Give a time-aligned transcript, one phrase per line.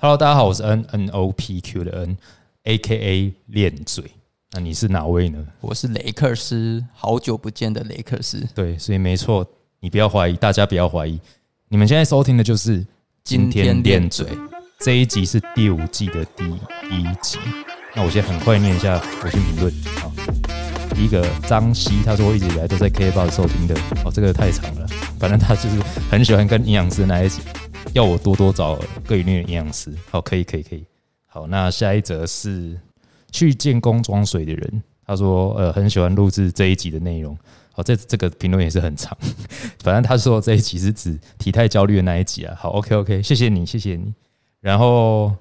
[0.00, 4.04] Hello，大家好，我是 N N O P Q 的 N，A K A 练嘴。
[4.52, 5.44] 那你是哪位呢？
[5.60, 8.46] 我是雷克斯，好久不见的雷克斯。
[8.54, 9.44] 对，所以没错，
[9.80, 11.20] 你不要怀疑，大家不要怀疑，
[11.68, 12.86] 你们现在收听的就是
[13.24, 14.28] 今天练嘴
[14.78, 17.40] 这一集是第五季的第一集。
[17.92, 20.06] 那我先很快念一下我先评论啊。
[20.94, 24.86] 第一个张希他说我一直以来都在 K 报收听的哦，这个太长了，
[25.18, 27.42] 反正他就是很喜欢跟营养师在一起。
[27.94, 30.84] 要我多多找各领域的营养师，好，可以，可以，可以。
[31.26, 32.78] 好，那下一则是
[33.30, 37.36] 去建工装水的人，他说，呃，很喜欢录制这一集的内容。
[37.72, 39.16] 好，这这个评论也是很长，
[39.82, 42.54] 反正他说这一集是指体态焦虑的那一集啊。
[42.58, 44.12] 好，OK，OK，谢谢你，谢谢你。
[44.60, 45.34] 然后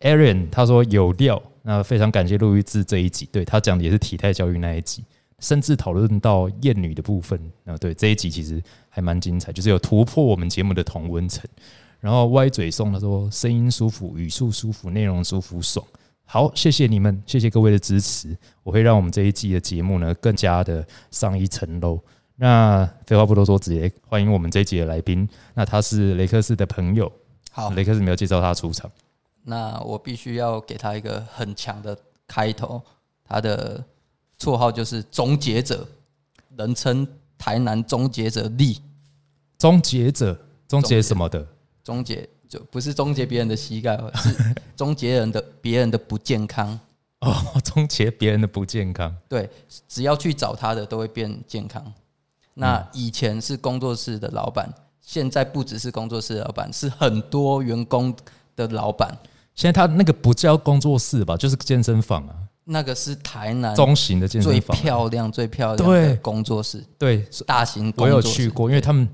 [0.00, 5.04] ，Aaron 他说有料，那非常感谢录制这一集，对他讲的也是体态焦虑那一集。
[5.42, 11.44] 甚至讨论到艳女的部分啊，对这一集其实还蛮精彩，就是有突破我们节目的同温层。
[11.98, 15.84] 然后歪嘴送他说声音舒服，语速舒服，内容舒服，爽。
[16.24, 22.00] 好，谢谢你们，谢谢各位的支持，我会让我们这一季的节目呢更加的上一层楼。
[22.36, 25.28] 那废话不多说，直接欢迎我们这一集的来宾。
[25.54, 27.10] 那他是雷克斯的朋友，
[27.50, 28.90] 好，雷克斯没有介绍他出场，
[29.42, 32.80] 那我必须要给他一个很强的开头，
[33.24, 33.84] 他的。
[34.42, 35.86] 绰号就是终结者，
[36.56, 37.06] 人称
[37.38, 38.80] 台南终结者力。
[39.56, 41.46] 终结者，终结什么的？
[41.84, 46.76] 终结就不是终结别人的膝盖， 是终结人的别人的不健康。
[47.20, 49.16] 哦，终结别人的不健康。
[49.28, 49.48] 对，
[49.86, 51.92] 只要去找他的都会变健康。
[52.54, 54.68] 那以前是工作室的老板，
[55.00, 58.12] 现在不只是工作室的老板，是很多员工
[58.56, 59.16] 的老板。
[59.54, 62.34] 现在他那个不叫工作室吧，就是健身房啊。
[62.64, 66.84] 那个是台南中型的健身房，最漂亮、最漂亮的工作室。
[66.98, 69.08] 对，大型我有去过，因为他们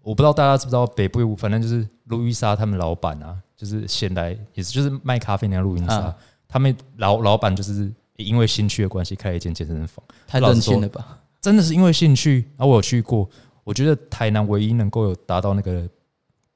[0.00, 6.14] 我不知道大家知不知道北部，反正就是路易莎他们老板啊，就是先来也是就是卖咖啡那路易莎，
[6.48, 11.18] 他们老老板就是因为兴趣的关系开了一间健身房，太任性了吧？
[11.40, 13.28] 真的是因为兴趣，然后我有去过，
[13.64, 15.86] 我觉得台南唯一能够有达到那个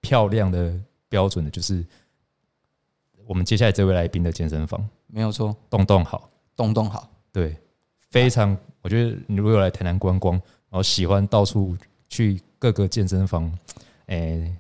[0.00, 0.72] 漂亮的
[1.10, 1.84] 标准的，就是
[3.26, 6.31] 我们接下来这位来宾的健身房，没有错，洞洞好。
[6.58, 7.56] 动动好，对，
[8.10, 8.54] 非常。
[8.82, 11.76] 我觉得你如果来台南观光，然后喜欢到处
[12.08, 13.50] 去各个健身房，
[14.06, 14.54] 诶，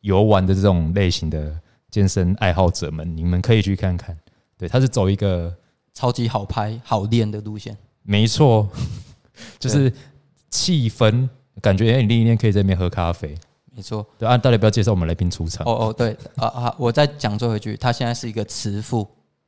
[0.00, 1.58] 游玩的这种类型的
[1.90, 4.16] 健身爱好者们，你们可以去看看。
[4.56, 5.54] 对，他是走一个
[5.92, 7.76] 超级好拍、好练的路线。
[8.02, 8.68] 没错，
[9.58, 9.92] 就是
[10.50, 11.28] 气氛，
[11.60, 13.34] 感觉哎，你另一天可以在那边喝咖啡。
[13.74, 15.66] 没错，对啊，大家不要介绍我们来宾出场。
[15.66, 19.06] 哦哦，对啊啊，我再讲最后一句，他现在是一个慈父。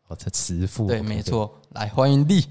[0.08, 1.52] 哦，这慈父对，没错。
[1.70, 2.44] 来，欢迎力。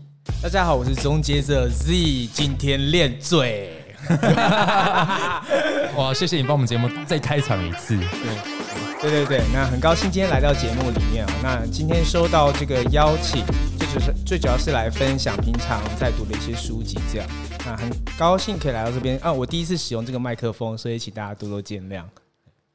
[0.44, 3.82] 大家好，我是终结者 Z，今天练嘴。
[5.96, 7.96] 哇，谢谢你帮我们节目再开场一次。
[7.98, 11.34] 对，对对对，那很高兴今天来到节目里面啊。
[11.42, 13.46] 那今天收到这个邀请，
[13.80, 17.30] 这就是最主要是来分享平常在读的一些书籍，这样。
[17.60, 19.32] 那很高兴可以来到这边啊。
[19.32, 22.04] 我第一次使用这个麦克风，所以请大家多多见谅。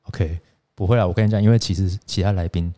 [0.04, 0.40] OK，
[0.74, 2.72] 不会啦，我跟你讲，因为其实其他来宾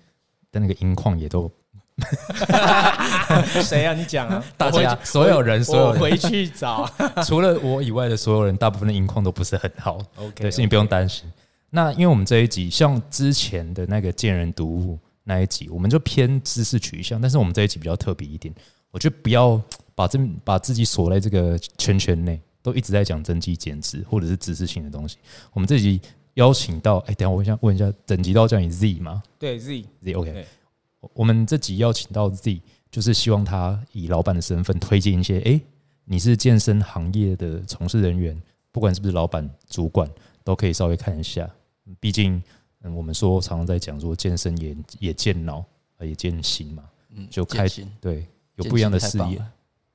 [0.50, 1.48] 的那个音况也都。
[3.62, 3.92] 谁啊？
[3.94, 4.44] 你讲啊！
[4.56, 6.88] 大家所有人，所有回去找，
[7.24, 9.98] 除了我以外的所有人，大部分的音控都不是很好。
[10.16, 11.30] OK，所以你不用担心。
[11.70, 18.52] 那因为我们这一集，像之前的那个见人读物那一集，我们就偏知识取向，但是我们这一集比较特别一点。
[18.90, 19.60] 我觉得不要
[19.94, 25.16] 把这把自己锁在这个圈圈内，都一直在讲增肌减脂或者是知识性的东西。
[25.52, 26.00] 我们这集
[26.34, 29.22] 邀请到，哎，等下我想问一下，整集都叫你 Z 吗？
[29.38, 30.46] 对，Z，Z，OK。
[31.14, 35.60] 我们这集邀请到 Z，就是希望他以老板的身份推荐一些，哎，
[36.04, 38.40] 你是健身行业的从事人员，
[38.70, 40.08] 不管是不是老板、主管，
[40.44, 41.48] 都可以稍微看一下。
[41.98, 42.40] 毕竟，
[42.82, 45.64] 嗯，我们说常常在讲说，健身也也健脑，
[46.00, 46.84] 也健心嘛。
[47.10, 47.66] 嗯，就开
[48.00, 48.26] 对，
[48.56, 49.42] 有不一样的视野。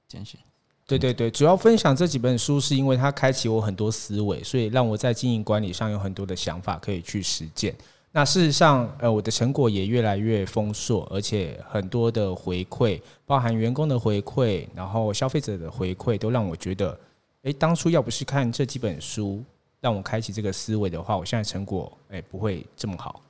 [0.07, 0.40] 健心，
[0.85, 7.73] 对对对，主要分享这几本书，是因为它开启我很多思维，所以让我在经营管理上有很多的想法可以去实践。
[8.17, 16.99] 那事实上，呃，我的成果也越来越丰硕，而且很多的回馈，包含员工的回馈，然后消费者的回馈，都让我觉得，
[17.43, 19.43] 哎，当初要不是看这几本书，
[19.79, 23.22] 让我开启这个思维的话，我现在成果，哎，不会这么好。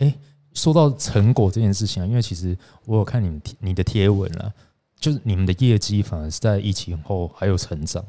[0.00, 0.14] 哎，
[0.52, 4.52] 说到成果这件事情啊，因为其实我有看你们你的贴文了，
[5.00, 8.04] 就是你们的业绩反而是在疫情后还有成长。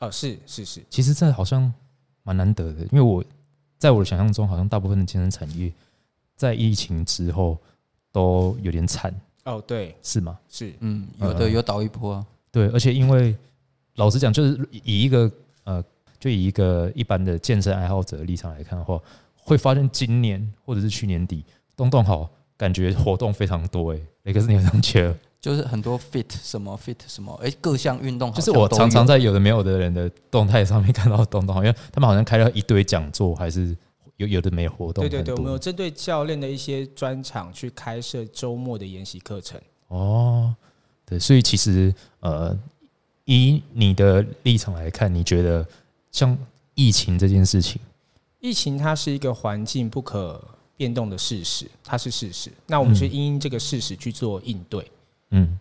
[0.00, 1.72] 哦，是是是，其实这好像
[2.24, 3.24] 蛮难得的，因为我。
[3.84, 5.70] 在我的想象中，好像大部分的健身产业
[6.34, 7.58] 在疫情之后
[8.10, 9.14] 都有点惨
[9.44, 9.62] 哦。
[9.66, 10.38] 对，是吗？
[10.48, 12.24] 是，嗯，有的有倒一波。
[12.50, 13.36] 对，而且因为
[13.96, 15.30] 老实讲，就是以一个
[15.64, 15.84] 呃，
[16.18, 18.98] 就以一个一般的健身爱好者的立场来看的话，
[19.36, 21.44] 会发现今年或者是去年底
[21.76, 25.16] 东东好，感觉活动非常多哎、欸，可是你有这样觉得？
[25.44, 33.76] 就是很多 fit 什么 fit 什么，哎、各项运动就是我常常在有的没有的人的动态上面看到东东，因为他们好像开了一堆讲座，还是
[34.16, 35.06] 有有的没有活动。
[35.06, 39.60] 对对对，我们有针对教练的一些专场去开设周末的研习课程。
[39.88, 40.54] 哦，
[41.04, 42.58] 对，所以其实呃，
[43.26, 45.68] 以你的立场来看，你觉得
[46.10, 46.34] 像
[46.74, 47.78] 疫情这件事情，
[48.40, 50.42] 疫情它是一个环境不可
[50.74, 52.50] 变动的事实，它是事实。
[52.66, 54.80] 那我们是因这个事实去做应对。
[54.80, 54.88] 嗯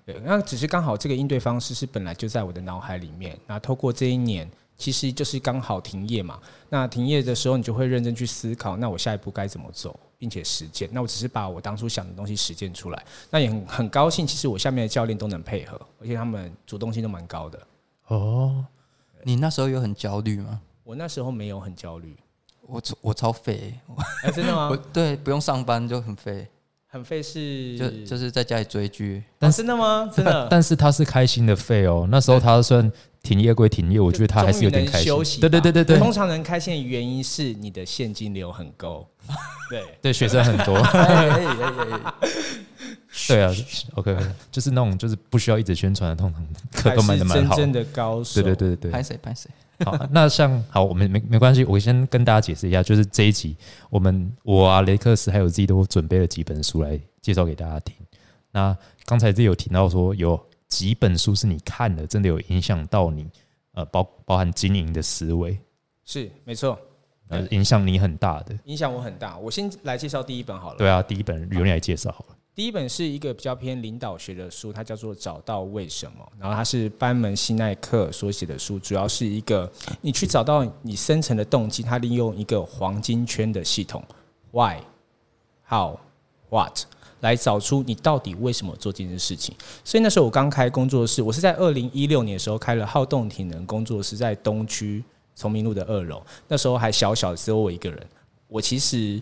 [0.06, 3.38] 对，那只是刚好这个应对方式是本来就在我的脑海里面。
[3.48, 6.40] 那透过这一年，其实就是刚好停业嘛。
[6.70, 10.90] 那停业的时候，你就会认真去思考，那我下一步该怎么走，并且实践。
[10.92, 13.06] 那我只是把我当初想的东西实践出来。
[13.30, 17.60] 那也很很高兴，其实我下面的教练都能配合，而且他们主动性都蛮高的。
[18.08, 18.66] 哦，
[19.24, 20.62] 你那时候有很焦虑吗？
[20.84, 22.14] 我那时候没有很焦虑，
[22.68, 23.74] 我超我超废、
[24.24, 24.84] 哎、真的我吗？
[24.92, 26.46] 对不用上班就很废，
[26.94, 29.24] 很费事，就就是在家里追剧。
[29.40, 30.07] 但、真的吗？
[30.16, 30.48] 真的。
[30.48, 32.92] 但是他是开心的废哦，那时候他算
[33.24, 35.42] 停业归停业，我觉得他还是有点开心休息。
[35.42, 39.04] 对对对对对通常能开心的原因是你的现金流很高。
[39.72, 40.80] 对，对，学生很多。
[43.28, 43.51] 对啊
[43.95, 44.16] ，OK，
[44.51, 47.56] 就是那种就是不需要一直宣传的，通常课都卖的蛮好。
[47.56, 48.40] 真正的高手。
[48.40, 49.50] 对对对对拍谁拍谁？
[49.84, 53.56] 好，那像好，我们没没关系，我先跟大家解释一下，就是这一集
[53.90, 57.96] 我们我啊雷克斯还有自己都准备了几本书来介绍给大家听。
[58.52, 63.28] 那刚才自己有提到说有几本书是你看的真的有影响到你，
[63.74, 65.60] 呃，包包含经营的思维，
[66.06, 66.80] 是没错，
[67.30, 68.58] 呃，影响你很大的。
[68.66, 69.38] 影响我很大。
[69.38, 70.78] 我先来介绍第一本好了。
[70.78, 72.36] 对啊，第一本由你来介绍好了。
[72.56, 79.72] 第一本是一个比较偏领导学的书，它叫做《找到为什么》，然后它是班门西奈克所写的书，主要是一个
[80.02, 84.04] 你去找到你深层的动机，它利用一个黄金圈的系统
[84.52, 84.82] ，Why、
[85.68, 85.98] How、
[86.50, 86.82] What
[87.22, 89.56] 来找出你到底为什么做这件事情。
[89.84, 95.04] 所以那时候我刚开工作室，我是在二零一六年的时候开了好动体能工作室，在东区
[95.36, 98.08] 崇明路的二楼，那时候还小小的，只有我一个人。
[98.48, 99.20] 我其实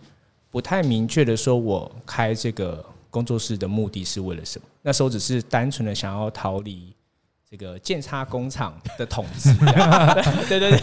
[0.49, 4.65] 不太明确的说，我开这个工作室的目的是为了什么？
[4.81, 6.91] 那时候只是单纯的想要逃离
[7.47, 9.53] 这个建差工厂的统治。
[10.49, 10.81] 对对对。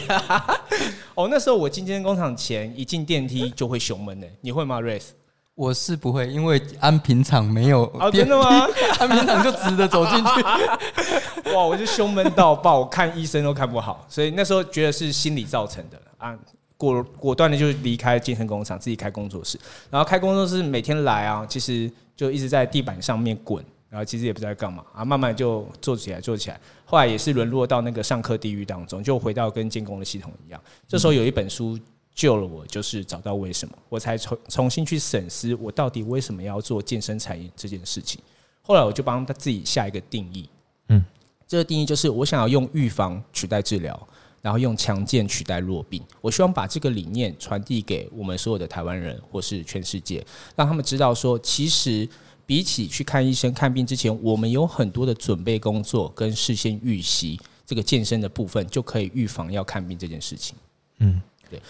[1.15, 5.09] 哦，那时候我进这间工厂前，一进电梯就会胸闷的，你会吗，Race？
[5.55, 8.65] 我是不会，因为安平厂没有哦，电真的吗？
[9.01, 11.51] 安平厂就直的走进去。
[11.53, 16.39] 哇，我就胸闷到爆，我看医生都看不好，所以那时候觉得是心理造成的啊。
[16.77, 19.59] 果果断的就离开健身工厂，自己开工作室。
[19.91, 26.61] 然后开工作室每天来啊，其实就一直在地板上面滚，然后其实也不知道在干嘛啊，慢慢就做起来，做起来。
[26.85, 30.61] 后来也是沦落到那个上课地狱当中，就回到跟建工的系统一样。
[30.89, 31.79] 这时候有一本书
[32.13, 38.21] 救了我，就是找到为什么，我才重重新去审视我到底为什么要做健身产业这件事情。
[38.63, 40.51] 后来我就帮他自己下一个定义，
[40.89, 41.05] 嗯，
[41.47, 44.09] 这个定义就是我想要用预防取代治疗，
[44.41, 46.03] 然后用强健取代弱病。
[46.21, 50.25] 我希望把这个理念传递给我们所有的台湾人或是全世界，
[50.57, 52.09] 让他们知道说，其实
[52.47, 60.57] 比起去看医生看病之前，我们有很多的准备工作跟事先预习，这个健身的部分就可以预防要看病这件事情。
[60.99, 61.21] 嗯，
[61.51, 61.61] 对。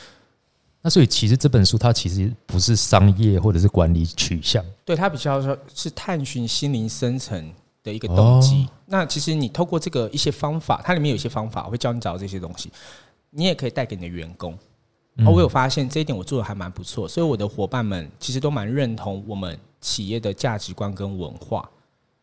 [0.80, 7.52] 那所以其实这本书它其实不是商业或者是管理取向，对它比较说是探寻心灵深层
[7.88, 8.64] 的一个动机。
[8.64, 12.72] 哦那其实你透过这个一些方法，它里面有一些方法，我会教你找到这些东西，
[13.28, 14.56] 你也可以带给你的员工。
[15.16, 21.68] 嗯哦，我有发现这一点我做的还蛮不错，所以我的伙伴们其实都蛮认同我们企业的价值观跟文化。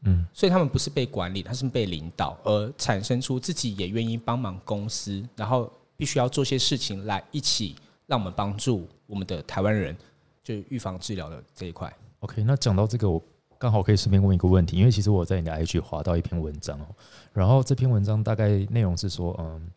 [0.06, 7.76] 嗯，所以他们不是被管理，他是被领导，而产生出自己也愿意帮忙公司，然后必须要做些事情来一起
[8.08, 9.96] 让我们帮助我们的台湾人，
[10.44, 11.94] 就预防治疗的这一块。
[12.22, 13.22] OK，那讲到这个，我
[13.66, 16.86] 刚好可以顺便问一个问题，因为其实我在你的 IG 划到一篇文章哦，
[17.34, 19.72] 然后这篇文章大概内容是说，嗯，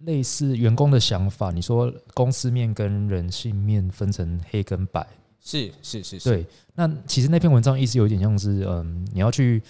[0.00, 5.06] 类似员工的想法，你说公司面跟人性面分成黑跟白，
[5.40, 9.62] 是是是是，对，那其实那篇文章意思有点像是，嗯，你要去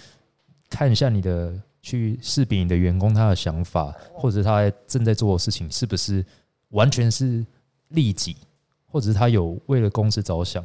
[0.69, 6.25] 看一下你的，去识别你的员工他的想法，或者他正在做的事情是不是
[6.71, 7.45] 完全是
[7.87, 8.35] 利己，
[8.85, 10.61] 或者是他有为了公司着想。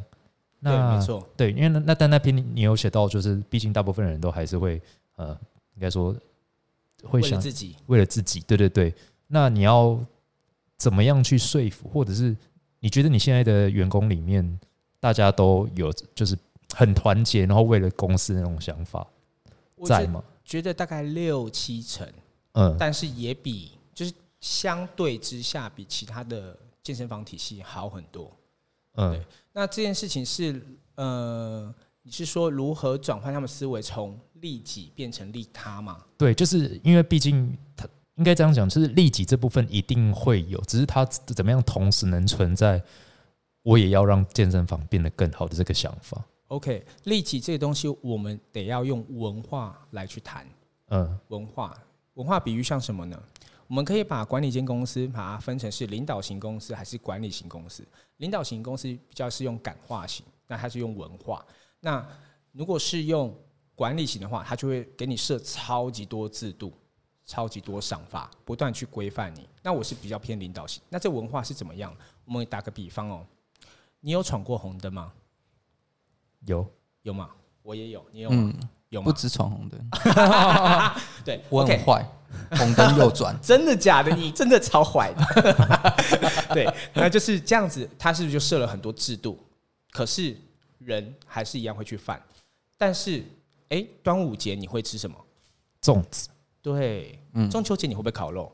[0.62, 4.80] 对，那没错，对，因为那那但那篇你有写到，就是毕竟大部分人都还是会
[5.16, 5.30] 呃，
[5.74, 6.14] 应该说
[7.02, 8.94] 会为了想自己，为了自己，对对对。
[9.26, 9.98] 那你要
[10.76, 12.36] 怎么样去说服，或者是
[12.80, 14.60] 你觉得你现在的员工里面，
[15.00, 16.38] 大家都有就是
[16.74, 19.06] 很团结，然后为了公司那种想法
[19.84, 20.22] 在吗？
[20.44, 22.06] 觉得大概六七成，
[22.52, 28.30] 嗯，但是也比就是相对之下比其他的健身房体系好很多。
[28.94, 30.60] 嗯对那这件事情是
[30.94, 36.04] 呃，你是说如何转换他们思维，从利己变成利他吗？
[36.18, 42.82] 对，就是因为毕竟他应该这样讲，就是利己这部分一定会有，只是他怎么样同时能存在，
[43.62, 46.22] 我也要让健身房变得更好的这个想法。
[46.48, 50.46] OK，利己这个东西，我们得要用文化来去谈。
[50.88, 51.74] 嗯文化，
[52.14, 53.18] 文化比喻像什么呢？
[53.72, 57.82] 我们可以把管理间公司把它分成是领导型公司还是管理型公司。
[58.18, 61.42] 领导型公司比较是用感化型，那它是用文化。
[61.80, 62.06] 那
[62.52, 63.34] 如果是用
[63.74, 66.70] 管理型的话，它就会给你设超级多制度、
[67.24, 69.48] 超级多赏罚，不断去规范你。
[69.62, 70.82] 那我是比较偏领导型。
[70.90, 71.96] 那这文化是怎么样？
[72.26, 73.26] 我们打个比方哦，
[74.00, 75.10] 你有闯过红灯吗？
[76.44, 77.30] 有有吗？
[77.62, 78.52] 我也有，你有吗？
[78.54, 79.12] 嗯，有吗不？
[79.12, 79.80] 止闯红灯，
[81.24, 82.06] 对，我很坏，
[82.50, 83.34] 红灯右转。
[83.42, 84.14] 真的假的？
[84.14, 85.96] 你真的超坏的。
[86.52, 89.38] 对，那就是这样子，他是不是就设了很多制度？
[89.92, 90.36] 可是
[90.78, 92.22] 人还是一样会去犯。
[92.76, 93.24] 但是，
[93.70, 95.16] 哎、端午节你会吃什么？
[95.82, 96.28] 粽子，
[96.60, 98.52] 对，嗯中秋节你会不会烤肉？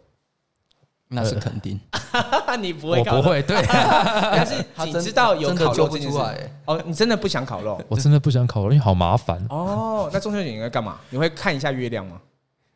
[1.11, 1.81] 那是肯定，
[2.61, 6.19] 你不会，我不会，对 但是 你知道有烤肉这件事。
[6.67, 7.81] 哦，你真的不想烤肉？
[7.89, 9.43] 我真的不想烤肉，因为好麻烦。
[9.49, 10.99] 哦，那中秋节你应该干嘛？
[11.09, 12.21] 你会看一下月亮吗？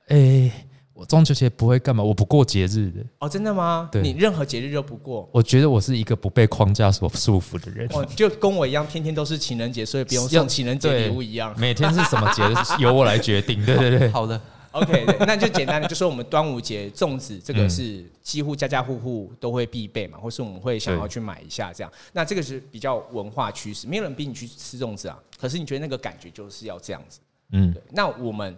[0.08, 0.50] 哎、
[0.94, 3.04] 我中秋节不会干嘛，我不过节日的。
[3.18, 3.88] 哦，真的吗？
[3.92, 5.28] 对你任何节日都不过。
[5.30, 7.86] 我觉得我是一个不被框架所束缚的人。
[7.92, 11.54] 哦，就跟我一样，天天都是情人节，所以不用要送情人节礼物一样。
[11.58, 13.62] 每天是什么节日由我来决定。
[13.66, 14.40] 对对对，好的，
[14.72, 21.92] OK，对那就简单的，就说我们端午节粽子这个嗯是几乎家家户户都会必备嘛，或是我们会想要去买一下这样。
[22.12, 27.20] 那这个是比较文化趋势，没有人逼你去吃粽子啊，可是你觉得那个感觉就是要这样子。
[27.50, 28.56] 嗯对，那我们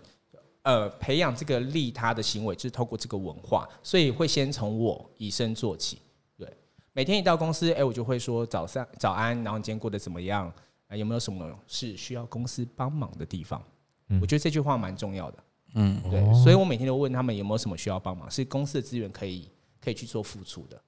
[0.63, 5.99] 呃培养这个利他的行为，就是透过这个文化，所以会先从我以身做起。
[6.39, 6.49] 对，
[6.93, 10.47] 每天一到公司，哎、我就会说早上早安，然后你今天过得怎么样？
[10.87, 13.61] 啊，有没有什么是需要公司帮忙的地方？
[14.11, 15.39] 嗯我觉得这句话蛮重要的。
[15.75, 19.49] 嗯，对，哦所以我每天都问他们有没有什么需要帮忙，是公司的资源可以
[19.81, 20.81] 可以去做付出的。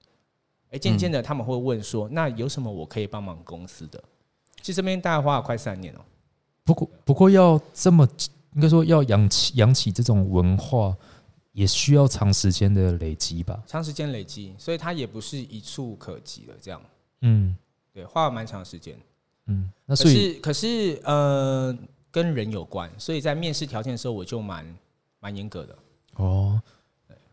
[0.71, 4.03] 哎，渐渐的他们会问说，那有什么我可以帮忙公司的？
[4.61, 5.99] 其实这边大概花了快三年哦、
[6.63, 8.05] 不过不过要这么
[8.55, 10.95] 应该说要养起养起这种文化，
[11.53, 13.63] 也需要长时间的累积吧。
[13.65, 16.81] 长时间累积，所以它也不是一触可及的这样。
[17.21, 17.55] 嗯
[17.93, 18.97] 对，花了蛮长时间。
[19.45, 21.77] 嗯，那所以是可是呃，
[22.17, 24.65] 跟人有关，所以在面试条件的时候我就蛮
[25.19, 25.75] 蛮严格的。
[26.15, 26.59] 哦，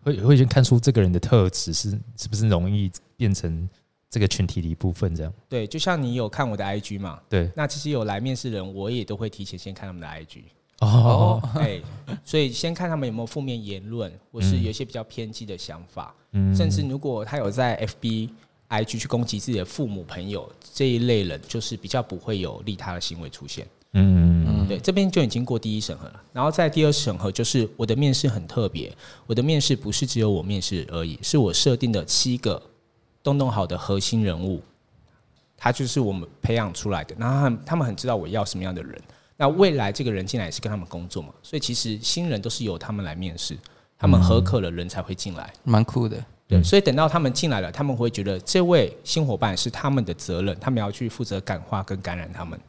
[0.03, 3.67] 会会先看出这个人的特质是是不是容易变成
[4.11, 10.43] 这个群体的一部分，这样对，就像你有看我的 IG 嘛，对那其实有来面试人，我也都会提前先看他们的 IG。
[10.81, 11.81] 哦， 哎，
[12.23, 18.29] 所以先看他们有没有负面言论，或是有一些比较偏激的想法，嗯甚至如果他有在 FB、
[18.69, 23.67] IG 去攻击自己的父母、朋友这一类人，就是比较不会有利他的行为出现。
[23.97, 24.34] 嗯
[24.64, 28.92] 嗯对，这边就已经过第一审核了，然后在第二审核就是我的面试很特别，
[29.26, 32.61] 我的面试不是只有我面试而已，是我设定的七个
[33.23, 34.62] 东东好的核心人物，
[35.56, 39.00] 他就是我们培养出来的，然后他们很知道我要什么样的人，
[39.37, 43.56] 那未来这个人进来也是跟他们工作嘛，所以其实新人都是由他们来面试，
[43.99, 45.52] 他们合可了人才会进来。
[45.62, 46.16] 蛮酷的。
[46.47, 52.61] 对，嗯所以等到他们进来了，他们会觉得这位新伙伴是他们的责任，他们要去负责感化跟感染他们。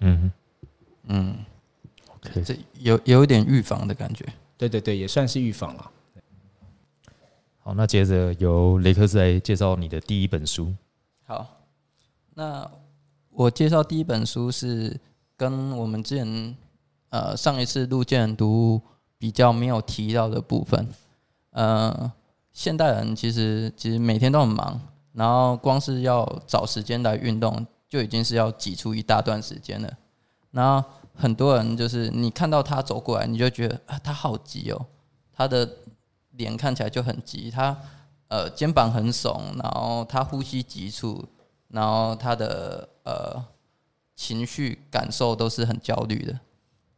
[0.00, 0.32] 嗯
[1.08, 1.36] 嗯
[2.14, 4.24] ，，OK，这有有一点预防的感觉。
[4.56, 5.90] 对对对，也算是预防了。
[7.60, 10.74] 好，那接着由雷克斯来介绍你的第一本书。
[11.24, 11.46] 好，
[12.34, 12.70] 那
[13.30, 14.98] 我介绍第一本书是
[15.36, 16.56] 跟我们之前
[17.10, 18.82] 呃上一次录见人读物
[19.18, 20.88] 比较没有提到的部分。
[21.50, 22.12] 呃，
[22.52, 24.80] 现代人其实其实每天都很忙，
[25.12, 29.92] 然后光是要找时间来运动，就已经是要挤出一大段时间了。
[30.50, 30.88] 然后
[31.18, 34.86] 很多人就是你看到他走过来，你就觉得啊，他好急哦，
[35.32, 35.68] 他的
[36.30, 37.76] 脸看起来就很急，他
[38.28, 41.28] 呃肩膀很耸，然后他呼吸急促，
[41.68, 43.44] 然后他的呃
[44.14, 46.38] 情绪感受都是很焦虑的。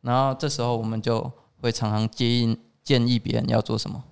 [0.03, 4.03] 然后这时候我们就会常常建议建议别人要做什么，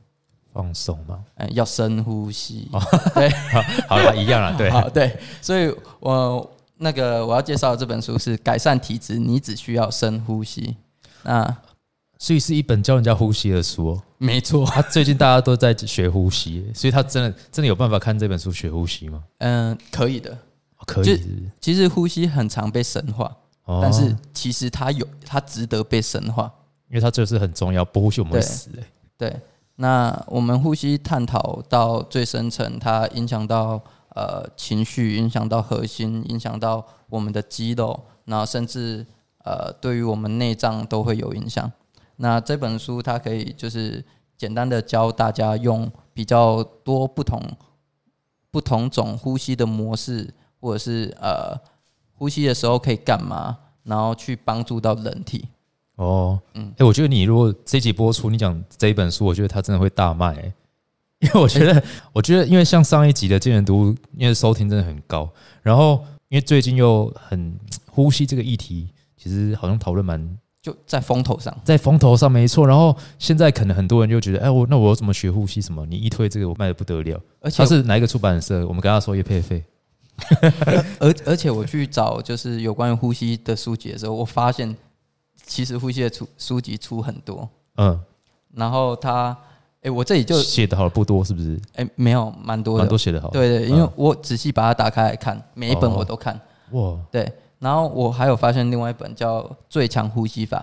[0.53, 2.71] 放松嘛，哎、要深呼吸。
[3.15, 3.29] 对
[3.89, 10.63] 好了，一样了，对， 好，对，所以我那个我要介绍的这本书是《改善体质，你只需要深呼吸》。
[11.23, 11.57] 那
[12.19, 14.03] 所以是一本教人家呼吸的书哦。
[14.17, 19.23] 没错，他最近大家都在学呼吸，所以他真的真的有办法看这本书学呼吸吗？
[19.39, 20.33] 嗯、可以的。
[20.33, 26.51] 哦可以就是其实呼吸很常被神化，哦但是其实它有，它值得被神化。
[26.89, 28.85] 因为它这是很重要，不呼吸我们会死欸
[29.19, 29.37] 对，
[29.77, 33.83] 那我们呼吸探讨到最深层，它影响到
[34.19, 39.07] 呃情绪，影响到核心，影响到我们的肌肉，然后甚至
[39.45, 41.71] 呃对于我们内脏都会有影响。
[42.17, 44.05] 那这本书它可以就是
[44.37, 47.41] 简单的教大家用比较多不同
[48.51, 51.57] 不同种呼吸的模式，或者是呃
[52.15, 55.47] 呼吸的时候可以干嘛，然后去帮助到人体。
[55.95, 60.53] 哦，嗯，哎，我觉得你如果这集播出，你讲这一本书，我觉得它真的会大卖，哎，
[61.25, 61.83] 因为我觉得，
[62.13, 65.29] 我觉得，因为像上一集的健人读，因为收听真的很高，
[65.63, 67.59] 然后因为最近又很
[67.91, 72.67] 呼吸这个议题，其实好像讨论蛮就在风头上，在风头上没错。
[72.67, 75.61] 然后现在可能很多人就觉得，哎，我那我怎么学呼吸？
[75.61, 75.85] 什么？
[75.87, 77.21] 你一推这个，我卖的不得了。
[77.41, 78.67] 而且他是哪一个出版社？
[78.67, 79.65] 我们跟他说也配费。
[81.01, 84.77] 而而且我去找就是有关于呼吸的书籍的时候，我发现。
[85.47, 87.99] 其实呼吸的出书籍出很多，嗯，
[88.53, 89.35] 然后他，
[89.89, 91.59] 哎，我这里就写的好不多，是不是？
[91.77, 93.31] 哎，没有，蛮多的，都写的好。
[93.31, 96.39] 对对，因为我仔细把它打开来看，每一本我都看。
[96.73, 99.41] 哇，对，然后我还有发现另外一本叫
[99.71, 100.59] 《最强呼吸法》，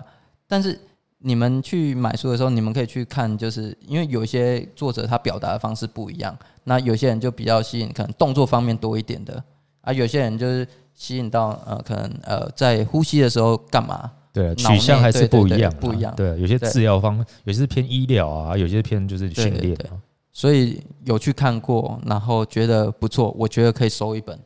[0.46, 0.78] 但是
[1.18, 9.42] 你们去买书的时候，你们可以去看，就是因为有一些作者他表达的方式不一样，那有些人就比较吸引，可能动作方面多一点的，
[9.80, 14.10] 啊，有些人就是吸引到呃，可能呃，在呼吸的时候干嘛？
[14.36, 16.14] 对，取向还是不一样，不一样。
[16.14, 19.96] 对，有些治疗方，有些是偏医疗啊，有些偏就是训练啊。
[20.30, 24.38] 所以有去看过，然后觉得不错，我觉得可以收一本。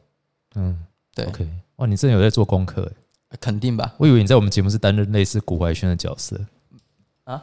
[0.54, 0.78] 嗯，
[1.12, 1.24] 对。
[1.24, 1.44] OK，
[1.78, 2.88] 哇，你真的有在做功课？
[3.40, 3.92] 肯定吧。
[3.98, 6.38] 我以为你在我们节目是担任类似古怀轩的角色
[7.24, 7.42] 啊，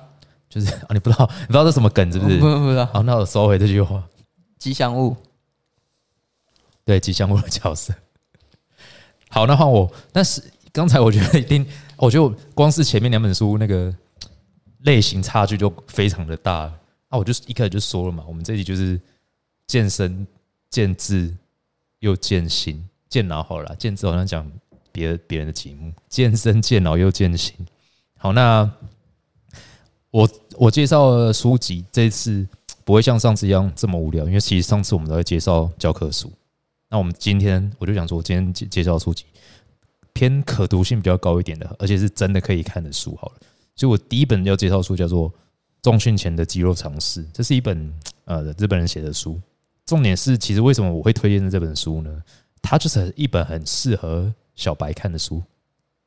[0.50, 2.38] 就是 啊，你不知道，你不知道这什么梗是不是？
[2.40, 2.86] 不不知道。
[2.86, 4.02] 好，那我收回这句话。
[4.58, 5.18] 吉祥物。
[6.86, 7.94] 对，吉祥物的角色。
[9.30, 9.92] 好，那换我。
[10.14, 10.42] 但是
[10.78, 11.66] 刚才我觉得一定。
[11.98, 13.92] 我觉得光是前面两本书那个
[14.82, 16.72] 类型差距就非常的大
[17.08, 17.18] 啊！
[17.18, 19.02] 我就一开始就说了嘛，我们这集就是
[19.66, 20.28] 健身、
[20.70, 21.36] 健智
[21.98, 23.76] 又健心、健脑好了。
[23.80, 24.48] 健智好像讲
[24.92, 27.56] 别别人的题目，健身、健脑又健心。
[28.20, 28.72] 好，那
[30.12, 32.48] 我我介绍书籍这次
[32.86, 36.32] 不会像上次一样这么无聊，因为其实上次我们都在介绍教科书。
[36.92, 39.26] 那我们今天我就想说，今天介介绍书籍。
[40.18, 43.36] 偏可读性比较高一点的，而且是真的可以看的书好了。
[43.76, 45.30] 所以我第一本要介绍书叫做
[45.84, 47.94] 《重训前的肌肉尝试》，这是一本
[48.26, 49.40] 呃日本人写的书。
[49.86, 52.24] 重点是，其实为什么我会推荐这本书呢？
[52.64, 55.40] 它就是一本很适合小白看的书，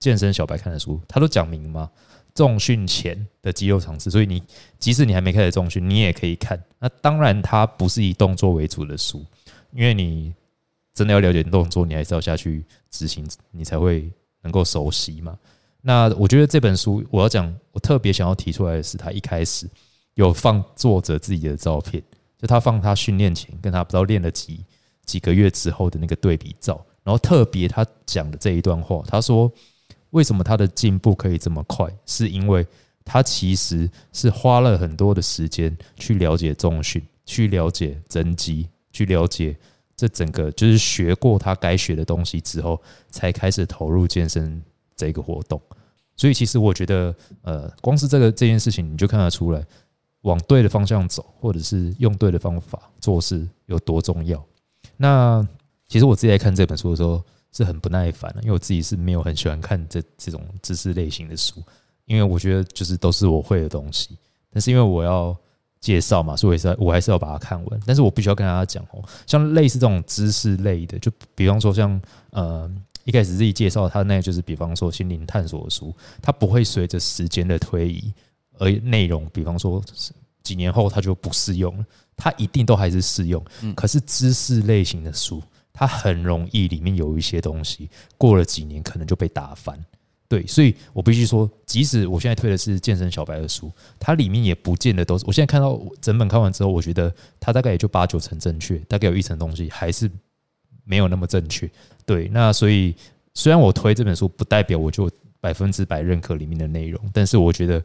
[0.01, 1.01] 健身小白看的书。
[1.07, 1.88] 它都讲明嘛，
[2.35, 4.42] 重训前的肌肉尝试，所以你
[4.81, 6.61] 即使你还没开始重训，你也可以看。
[6.81, 9.25] 那当然，它不是以动作为主的书，
[9.70, 10.35] 因为你。
[10.94, 14.11] 真的要了解动作，你还是要下去执行，你才会
[14.42, 15.38] 能够熟悉嘛。
[15.83, 19.66] 那我觉得这本书，我要讲，我特别想要提出来的是，他一开始
[20.14, 22.03] 有放作者自己的照片，
[22.37, 24.64] 就他放他训练前跟他不知道练了几
[25.07, 29.50] 几个月之后的那个对比照，然后特别他讲的这一段话，他说
[30.11, 32.66] 为什么他的进步可以这么快，是因为
[33.05, 39.57] 他其实是花了很多的时间去了解重训，去了解增肌，去了解。
[40.01, 44.63] 这整个就是学过他该学的东西之后，才开始投入健身
[44.97, 45.61] 这个活动。
[46.17, 49.63] 所以其实我觉得，呃，光是这个这件事情，你就看得出来，
[50.23, 54.43] 往对的方向走，或者是用对的方法做事有多重要。
[54.97, 55.47] 那
[55.87, 61.63] 其实我自己在看这本书的时候是很不耐烦的，因为我自己是没有很喜欢看这这种知识类型的书，
[62.07, 64.17] 因为我觉得就是都是我会的东西。
[64.51, 65.37] 但是因为我要。
[65.81, 67.81] 介绍嘛，所以我是，我还是要把它看完。
[67.87, 72.71] 但是我必须要跟大家讲哦，像类似这种知识类的，就比方说像呃
[73.05, 78.12] 一开始自己介绍它，那就是比方说心灵探索的书，它不会随着时间的推移
[78.59, 79.83] 而内容，比方说
[80.43, 81.85] 几年后它就不适用了，
[82.16, 83.43] 它一定都还是适用。
[83.75, 87.88] 可是知识类型的书，它很容易里面有一些东西，
[88.19, 89.79] 过了几年可能就被打翻。
[90.31, 95.25] 对，所以我必须说，即使我现在推的是健身小白的书，它里面也不见得都是。
[95.27, 100.09] 我现在看到整本看完之后，我觉得它大概也就八九成正确，大概有一层东西还是
[100.85, 101.69] 没有那么正确。
[102.07, 102.95] 对，那所以
[103.35, 107.83] 虽然我推这本书，不代表我就百分之百认可里面的内容，但是我觉得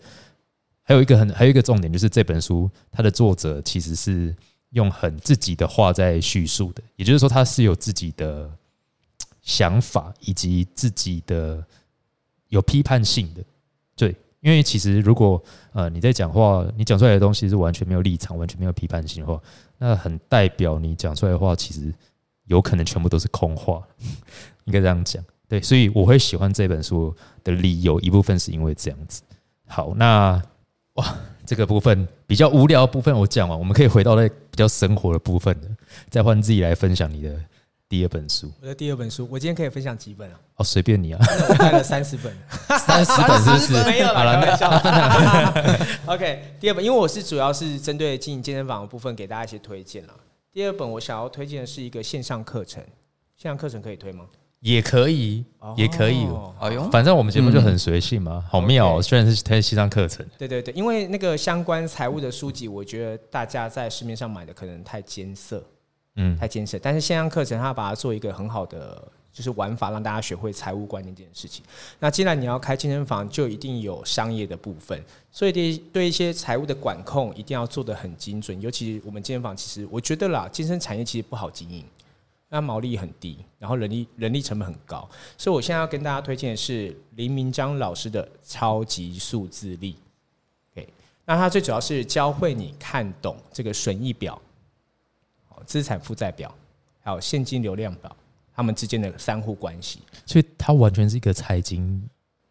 [0.83, 4.35] 还有一个很还有一个重点，就是这本书它的作者其实是
[4.69, 8.47] 用很自己的话在叙述的，也就是说他是有自己的
[9.41, 11.65] 想法以及自己的。
[12.55, 13.43] 有批判性的，
[13.97, 15.41] 对，因为其实如果
[15.73, 19.37] 呃你在讲话，你讲出来的东西是完全没有立场、完全没有批判性的话，
[19.77, 21.93] 那很代表你讲出来的话其实
[22.45, 23.83] 有可能全部都是空话，
[24.63, 25.21] 应该这样讲。
[25.47, 27.13] 对，所以我会喜欢这本书
[27.43, 29.21] 的理由一部分是因为这样子。
[29.67, 30.41] 好，那
[30.93, 31.15] 哇，
[31.45, 35.69] 这个部分比较无聊的部分我讲完，我们可以回到那比较生活的部分的，
[36.09, 37.37] 再换自己来分享你的
[37.87, 38.51] 第二本书？
[38.61, 40.39] 我的第二本书，我今天可以分享几本啊？
[40.55, 41.19] 哦，随便你啊，
[41.49, 42.35] 我带了三十本。
[42.79, 43.85] 三十本是不是？
[43.89, 50.13] 没有啦好了，开玩笑 OK，第二本，因为我是主要是针对经营健身房的部分给大家一些推荐啦。
[50.51, 52.83] 第二本我想要推荐的是一个线上课程，
[53.37, 54.25] 线上课程可以推吗？
[54.61, 55.45] 也可以，
[55.77, 56.25] 也可以。
[56.25, 59.01] 哦哎呦，反正我们节目就很随性嘛，好妙哦。
[59.01, 65.63] 虽然是推线上课程，对对对，因为那个相关财务的书籍，我觉得大家在市面上买的可能太艰涩，
[66.15, 66.79] 嗯，太艰涩。
[66.79, 71.63] 但是线上课程它把它做一个很好的就是玩法，让大家学会财务观念这件事情。
[71.99, 78.59] 那既然你要开健身房，就一定有商业的部分，所以对对一些财务的管控一定要做得很精准。
[78.61, 81.85] 尤其我们健身房，其实我觉得啦，健身产业其实不好经营。
[82.47, 89.97] 那毛利很低，然后人力人力成本很高，所以我现在要跟大家推荐的是林明章老师的超级数字力。
[90.71, 90.87] OK，
[91.25, 94.39] 那他最主要是教会你看懂这个损益表、
[95.65, 96.53] 资产负债表，
[97.01, 98.15] 还有现金流量表，
[98.55, 99.99] 它们之间的三互关系。
[100.25, 102.01] 所以它完全是一个财经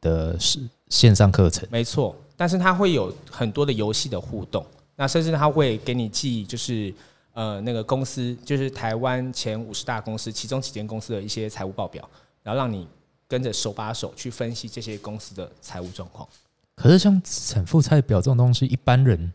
[0.00, 1.66] 的是线上课程。
[1.70, 4.64] 没错，但是它会有很多的游戏的互动，
[4.96, 6.94] 那甚至它会给你记，就是
[7.32, 12.08] 呃那个公司，就是台湾前五十大公司其中几间公司的一些财务报表，
[12.42, 12.86] 然后让你
[13.26, 16.28] 跟着手把手去分析这些公司的财务状况。
[16.76, 19.32] 可是像资产负债表这种东西，一般人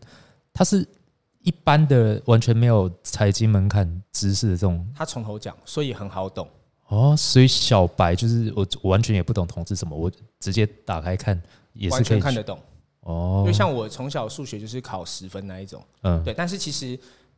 [0.52, 0.86] 他是
[1.42, 6.48] 一般的完全没有财经门槛知识的这种他从头讲，所以很好懂。
[6.88, 11.40] 哦，所以小白就是我我完全也不懂投资什么，我直接打开看
[11.72, 12.58] 也是完可以全看得懂，
[13.00, 13.52] 哦因为。
[13.52, 16.34] 像我从小数学就是考十分那一种，嗯对。
[16.34, 16.96] 但是其实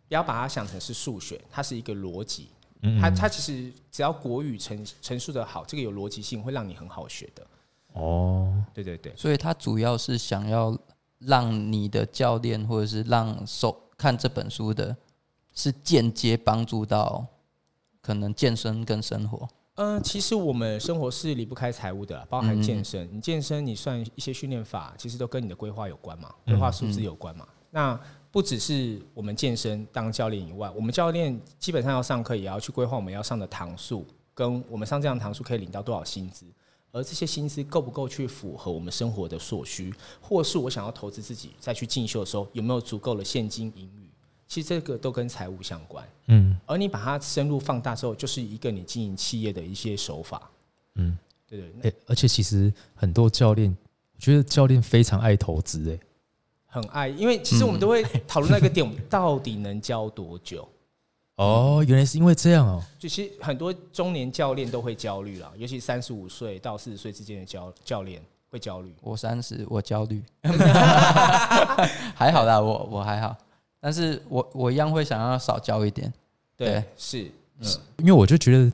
[0.09, 2.49] 不要把它想成是数学，它是一个逻辑，
[2.81, 7.47] 嗯它它其实只要国语陈陈述的好，这个有逻辑性，会让你很好学的。
[7.93, 10.77] 哦，对对对，所以他主要是想要
[11.19, 14.97] 让你的教练或者是让手看这本书的，
[15.55, 17.25] 是间接帮助到
[18.01, 19.49] 可能健身跟生活。
[19.77, 23.09] 嗯、其实我们生活是离不开财务的啦，包含健身。
[23.13, 27.47] 你健身，你算一些训练法，其实都跟你的规划有关嘛，规划数字有关嘛。
[27.71, 27.99] 那
[28.33, 36.45] 不只是我们健身当教练以外，我们教练基本上要上课，也要去规划我们要上的堂数，跟我们上这样的堂数可以领到多少薪资，
[36.93, 44.11] 而这些薪资够不够去符合我们生活的所需，或是我想要投资自己再去进修的时候，有没有足够的现金盈余？
[44.47, 46.07] 其实这个都跟财务相关。
[46.27, 50.51] 嗯而你把它深入放大之后，就是一个你经营企业的一些手法。
[50.97, 51.17] 嗯，
[51.49, 53.75] 对对，那诶而且其实很多教练，
[54.15, 55.99] 我觉得教练非常爱投资，哎，
[56.67, 60.69] 很爱，因为其实我们都会讨论那个点，我们到底能教多久？
[61.43, 68.95] 哦，原来是因为这样哦，就其实很多中年教练都会焦虑啦，尤其三十五岁到四十岁之间的教教练会焦虑。
[69.01, 70.23] 我三十，我焦虑，
[72.15, 73.37] 还好啦，我我还好，
[73.81, 76.13] 但是我我一样会想要少教一点。
[76.57, 77.67] 对对，是，嗯，
[77.99, 78.73] 因为我就觉得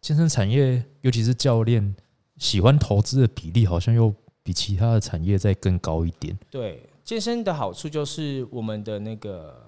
[0.00, 1.94] 健身产业，尤其是教练
[2.38, 6.36] 喜欢投资的比例，好像又比其他的产业再更高一点。
[6.50, 6.82] 对。
[7.02, 9.60] 健身的好处就是我们的那个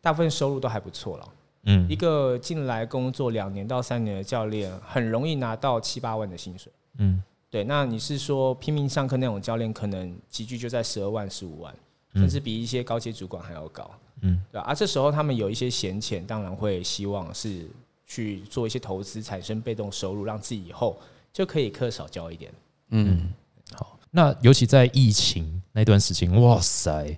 [0.00, 1.28] 大部分收入都还不错了。
[1.70, 6.72] 嗯一个进来工作两年到三年的教练，很容易拿到七八万的薪水。
[6.96, 11.74] 嗯对，那你是说拼命上课那种教练，可能集聚就在十二万、十五万，
[12.14, 13.90] 嗯甚至比一些高阶主管还要高，
[14.22, 14.74] 嗯对吧、啊？
[14.74, 17.68] 这时候他们有一些闲钱，当然会希望是
[18.06, 20.98] 去做一些投资，产生被动收入，让自己以后
[21.32, 22.52] 就可以课少教一点。
[22.90, 23.32] 嗯，
[23.74, 27.16] 好，那尤其在疫情那段时间，哇塞，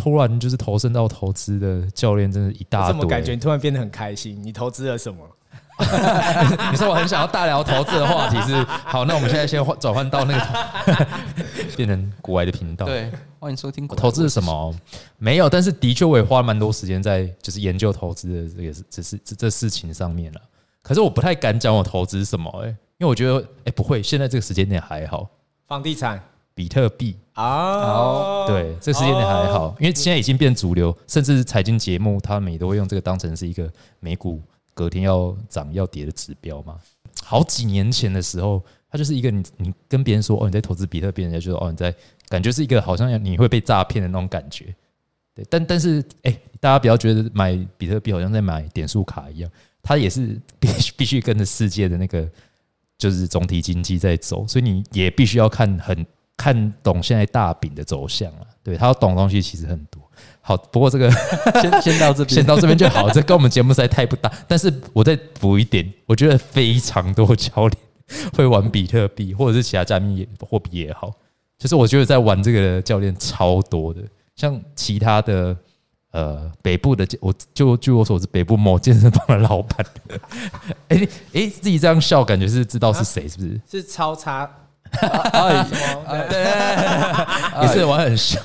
[0.00, 2.86] 突然就是投身到投资的教练，真的一大堆。
[2.86, 4.40] 我怎么感觉你突然变得很开心？
[4.40, 5.28] 你投资了什么？
[6.70, 8.54] 你说我很想要大聊投资的话题是
[8.86, 11.06] 好，那我们现在先换转换到那个
[11.76, 13.86] 变成国外的频道。，对，欢迎收听。
[13.88, 14.42] 我投资是什？
[14.42, 14.74] 么？
[15.18, 20.40] 没有，但是的确我也花了蛮多时间在就是研究投资的这个这事这这事情上面了。
[20.82, 25.28] 可是我不太敢讲我投资什么，哎，因为我觉得哎、不会，现在这个时间点还好，
[25.66, 26.20] 房地产
[26.54, 28.46] 比特币啊？
[28.48, 33.70] 对，这时间点还好，因为现在已经变主流，甚至财经节目他们也都会用这个当成是一个
[34.00, 34.42] 美股
[34.74, 36.76] 隔天要涨要跌的指标嘛。
[37.22, 41.94] 好几年前的时候，它就是一个你你跟别人说哦你在投资比特币，人家就说哦你在
[42.28, 44.74] 感觉是一个好像你会被诈骗的那种感觉。
[45.34, 49.50] 对，但但是哎、大家不要觉得买比特币好像在买点数卡一样，
[49.82, 52.28] 它也是必须 必须跟着世界的那个
[52.96, 56.04] 就是总体经济在走，所以你也必须要看很
[56.38, 58.40] 看懂现在大饼的走向啊。
[58.62, 60.00] 对他要懂的东西其实很多。
[60.40, 61.10] 好，不过这个
[61.60, 64.30] 先 先到这边，先到这边就好，这跟我们节目实在太不搭。
[64.46, 67.76] 但是我再补一点，我觉得非常多教练
[68.34, 71.12] 会玩比特币或者是其他加密也货币也好，
[71.58, 74.00] 就是我觉得在玩这个的教练超多的，
[74.36, 75.56] 像其他的
[76.12, 79.86] 呃北部的健，我就据我所知，北部某健身房的老板。
[80.88, 83.60] 哎你哎，自己这样笑，感觉是知道是谁，是不是？
[83.70, 84.50] 是超差，
[84.90, 88.40] 对对，也是玩很凶。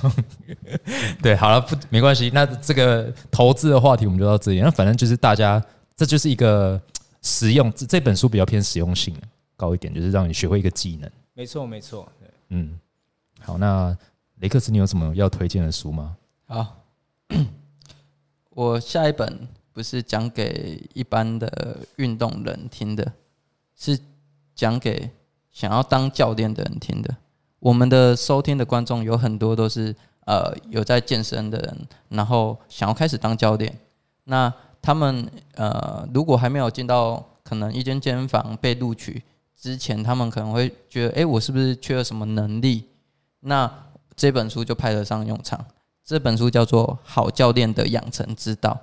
[1.22, 2.30] 对，好了，不没关系。
[2.34, 4.62] 那这个投资的话题我们就到这里。
[4.62, 5.64] 那反正就是大家，
[5.96, 6.80] 这就是一个
[7.22, 7.72] 实用。
[7.74, 9.16] 这这本书比较偏实用性
[9.56, 11.10] 高一点，就是让你学会一个技能。
[11.34, 12.80] 没错没错，对嗯，
[13.42, 13.96] 好，那
[14.40, 16.16] 雷克斯，你有什么要推荐的书吗？
[16.46, 16.76] 好，
[18.50, 23.12] 我下一本不是讲给一般的运动人听的，
[23.76, 23.98] 是
[24.54, 25.10] 讲给
[25.54, 27.16] 想要当教练的人听的。
[27.60, 33.74] 我们的收听的观众有很多都是呃有在健身的人，然后想要开始当教练。
[34.26, 39.24] 那他们呃如果还没有进到可能一间健身房被录取
[39.56, 42.90] 之前，他们可能会觉得，哎、我是不是缺了什么能力？
[43.40, 43.72] 那
[44.16, 45.66] 这本书就派得上用场。
[46.04, 48.78] 这本书叫做《好教练的养成之道》。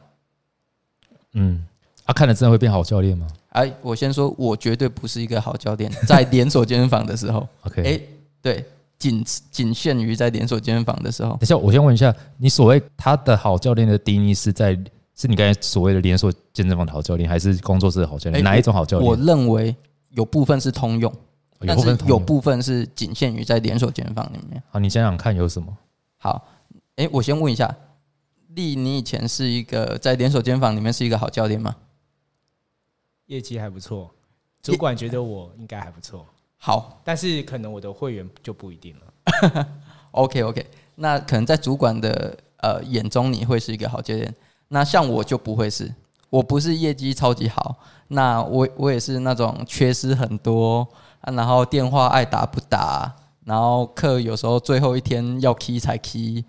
[1.35, 1.67] 嗯，
[2.05, 5.91] 啊，看了真的会变好教练吗哎，我先说，我绝对不是一个好教练。
[6.07, 8.01] 在连锁健身房的时候，？OK，哎、
[8.41, 8.65] 对，
[8.99, 11.41] 仅仅限于在连锁健身房的时候等。
[11.43, 14.79] 一下，我先问一下，你所谓他的好教练的定义是在
[15.17, 18.41] 是你刚才所谓的连锁健身房的好教练，还是工作室的好教练？
[18.41, 19.17] 哎哪一种好教练我？
[19.17, 19.75] 认为
[20.11, 21.13] 有部分是通用，
[21.67, 24.63] 但是有部分有部分是仅限于在连锁健身房里面。
[24.71, 25.77] 好，你想想看有什么？
[26.19, 26.47] 好，
[26.97, 27.75] 哎、我先问一下，
[28.55, 31.75] 丽，你以前是一个在连锁健身房里面是一个好教练吗？
[33.31, 34.11] 业绩还不错，
[34.61, 36.27] 主管觉得我应该还不错，
[36.59, 37.01] 好。
[37.05, 39.69] 但是可能我的会员就不一定了。
[40.11, 40.67] OK OK，
[40.97, 44.35] 那可能在主管的呃眼中你会是一个好教练，
[44.67, 45.95] 那像我就不会是，
[46.29, 47.77] 我不是业绩超级好，
[48.09, 50.85] 那我我也是那种缺失很多，
[51.21, 53.15] 啊、然后电话爱打不打，
[53.45, 56.45] 然后课有时候最后一天要 key 才 key，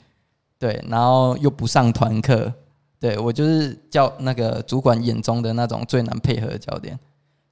[0.57, 2.51] 对，然后又不上团课，
[3.01, 6.97] 对我就是叫那个主管眼中的那种最难配合的教练。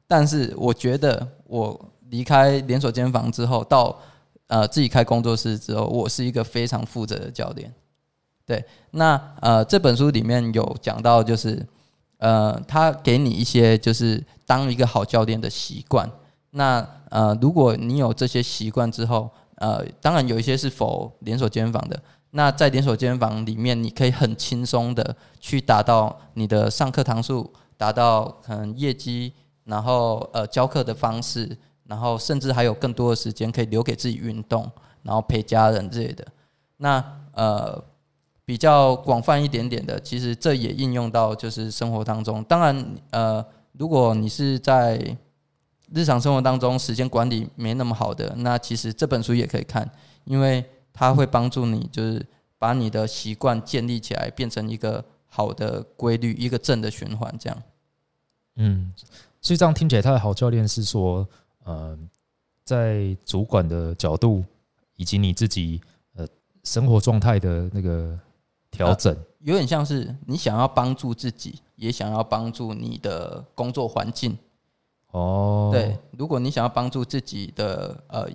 [0.07, 3.99] 但是我觉得我离开连锁间房之后，到
[4.45, 7.73] 呃自己开工作室之后，我是一个非常负责的教练。
[8.45, 11.65] 对，那呃这本书里面有讲到，就是
[12.19, 16.07] 呃他给你一些就是当一个好教练的习惯。
[16.51, 21.99] 那呃如果你有这些习惯之后，呃当然有一些是否连锁间房的。
[22.31, 34.69] 那在连锁健身房里面，你可以很轻松的去达到你的上课堂数，达到可能业绩，然后呃教课的方式，然后甚至还有更多的时间可以留给自己运动，
[35.01, 36.25] 然后陪家人之类的。
[36.77, 37.83] 那呃
[38.45, 42.43] 比较广泛一点点的，其实这也应用到就是生活当中。
[42.45, 44.99] 当然呃，如果你是在
[45.93, 49.89] 日常生活当中时间管理没那么好的，那其实这本书也可以看，
[50.25, 52.25] 因为它会帮助你就是
[52.57, 57.63] 把你的习惯建立起来，变成一个好的规律，一个正的循环，这样。
[58.55, 58.93] 嗯，
[59.41, 61.27] 所以这样听起来，他的好教练是说，
[61.63, 61.97] 呃，
[62.65, 64.43] 在主管的角度
[64.95, 65.81] 以及你自己
[66.15, 66.27] 呃
[66.63, 68.19] 生活状态的那个
[68.69, 74.37] 调整，有点像是你想要帮助自己，也想要帮助你的工作环境。
[75.11, 78.29] 哦，对，如果你想要帮助自己的呃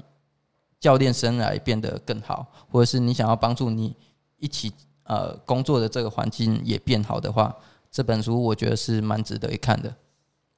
[0.84, 3.96] 教练生涯变得更好，或者是你想要帮助你
[4.36, 4.70] 一起
[5.04, 7.56] 呃工作的这个环境也变好的话，
[7.90, 9.96] 这本书我觉得是蛮值得一看的。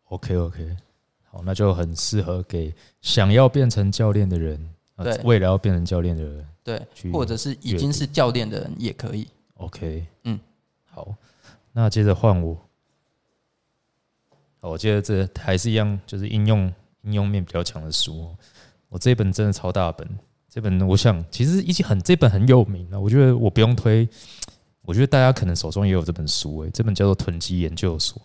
[0.09, 0.77] OK OK，
[1.31, 6.45] 好，那就很适合给想要变成教练的人，呃对未来要变成教练的人。
[6.65, 9.29] 对，或者是已经是教练的人也可以。
[9.59, 10.41] OK，嗯，
[10.91, 11.15] 好，
[11.71, 12.59] 那接着换我。
[14.59, 18.37] 好，我接着这还是一样，就是应用应用面比较强的书哦。
[18.89, 20.09] 我这本真的超大本，
[20.49, 24.09] 这本我想其实已经很这本很有名了，我觉得我不用推，
[24.83, 28.21] 我觉得大家可能手中也有这本书诶、这本叫做《囤积研究所》。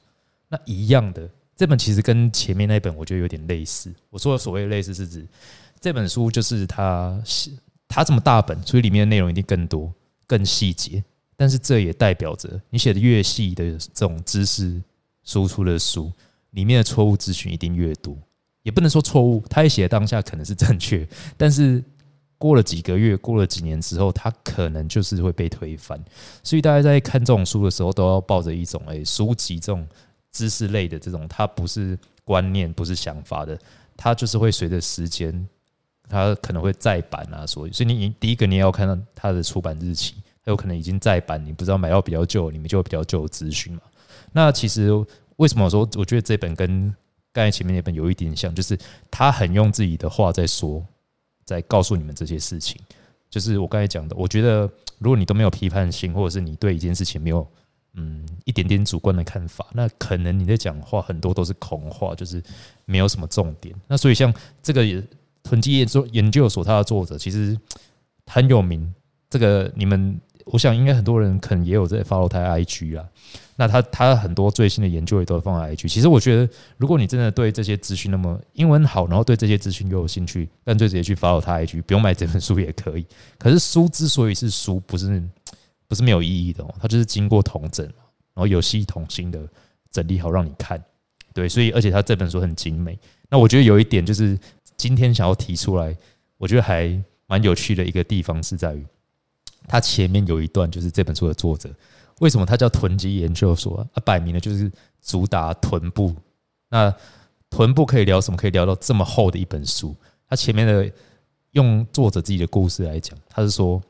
[0.48, 3.94] 那一样的，这本其实跟前面那本我觉得有点类似。
[4.10, 5.28] 我说的所谓类似是指
[5.80, 7.22] 这本书就是它
[7.88, 9.94] 它这么大本，所以里面的内容一定更多、
[10.28, 11.04] 更细节。
[11.36, 14.80] 但是这也代表着你写的越细的这种知识
[15.24, 16.12] 输出的书，
[16.52, 18.16] 里面的错误资讯一定越多。
[18.64, 21.84] 也不能说错误，他也写的当下可能是正确， 但是
[22.38, 26.04] 过了几个月、过了几年之后，他可能就是会被推翻。
[26.44, 29.88] 所以大家在看这种书的时候，都要抱着一种诶、书籍这种
[30.32, 33.58] 知识类的这种，它不是观念，不是想法的，
[33.96, 35.48] 它就是会随着时间，
[36.10, 43.82] 它可能会再版啊，所以所以你你第一个你也要看到它的出版日期，它有可能已经再版，你不知道买到比较旧，你们就有比较旧的资讯嘛。
[44.32, 44.90] 那其实
[45.36, 46.96] 为什么我说我觉得这本跟
[47.34, 48.78] 刚才前面那本有一点像，就是
[49.10, 50.86] 他很用自己的话在说，
[51.46, 52.80] 在告诉你们这些事情。
[53.30, 57.48] 就是我刚才讲的，我觉得如果你都没有批判性，或者是你对一件事情没有
[57.94, 62.44] 嗯一点点主观的看法，那可能你在讲话很多都是空话，就是
[62.86, 63.74] 没有什么重点。
[63.88, 64.84] 那所以像这个
[65.44, 67.58] 囤积研究研究所，它的作者其实
[68.26, 68.94] 很有名。
[69.30, 73.06] 这个你们，我想应该很多人可能也有在 follow 他 IG 啊。
[73.56, 75.88] 那他他很多最新的研究也都放在 IG。
[75.88, 83.06] 其实我觉得，如果你真的对这些资讯那么英文好，然后对这些资讯又有兴趣，干脆直接去 follow 他 IG，不用买这本书也可以。
[83.38, 85.22] 可是书之所以是书，不是
[85.88, 89.40] 不是没有意义的哦，它就是经过统整，然后有系统性的
[89.92, 90.84] 整理好让你看。
[91.34, 92.98] 对，所以而且他这本书很精美。
[93.30, 94.36] 那我觉得有一点就是
[94.76, 95.96] 今天想要提出来，
[96.38, 98.84] 我觉得还蛮有趣的一个地方是在于。
[99.72, 101.74] 他前面有一段就是这本书的作者，
[102.20, 104.02] 为什么他叫囤积研究所啊？
[104.04, 104.70] 摆明了就是
[105.02, 106.14] 主打臀部。
[106.70, 106.94] 那
[107.50, 108.36] 臀部可以聊什么？
[108.36, 109.96] 可以聊到这么厚的一本书。
[110.28, 110.92] 他前面的
[111.52, 113.82] 用作者自己的故事来讲，他是说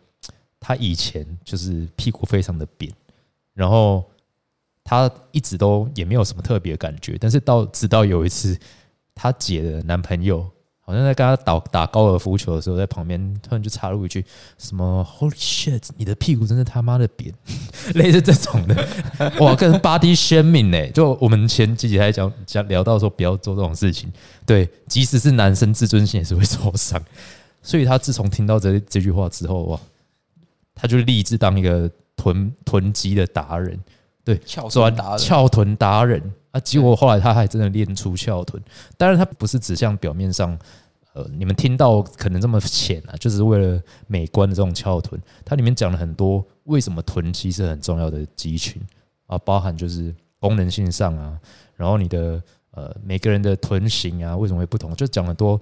[0.59, 2.93] 他以前就是屁股非常的扁，
[3.55, 4.07] 然后
[4.83, 8.55] 他一直都也没有什么特别感觉，但是到直到有一次，
[9.15, 10.47] 他姐的男朋友。
[10.91, 14.25] 好像在跟他打打高尔夫球的时候，在旁边突然就插入一句
[14.59, 17.33] ：“什么 Holy shit，你的屁股真是他妈的扁！”
[17.95, 18.75] 类似这种的，
[19.39, 20.91] 哇，跟 body shaming 呢？
[20.91, 24.11] 就我们前几集还讲讲聊到说，不要做这种事情。
[24.45, 27.01] 对，即使是男生，自尊心也是会受伤。
[27.61, 29.79] 所以他自从听到这这句话之后，哇，
[30.75, 33.79] 他就立志当一个臀臀肌的达人。
[34.25, 36.21] 对，翘臀达人，翘臀达人
[36.51, 36.59] 啊！
[36.59, 38.61] 结果后来他还真的练出翘臀。
[38.97, 40.57] 当然，他不是指向表面上。
[41.13, 48.81] 呃，你们听到可能这么浅啊，就是为了美观的这种翘臀，它里面讲了很多为什么臀肌是很重要的肌群
[49.27, 51.37] 啊，包含就是功能性上啊，
[51.75, 55.59] 然后你的呃每个人的臀型啊为什么会不同，就讲了多，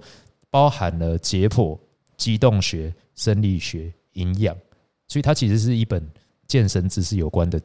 [0.50, 1.76] 包含了解剖、
[2.16, 4.56] 机动学、生理学、营养，
[5.08, 6.08] 所以它其实是一本
[6.46, 7.60] 健身知识有关的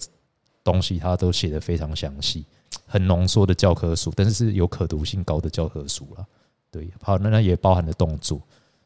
[0.63, 2.43] 东西，它都写的非常详细，
[2.85, 6.25] 很浓缩的教科书，但是是有可读性高的教科书了。
[6.71, 8.41] 对，好，那那也包含了动作，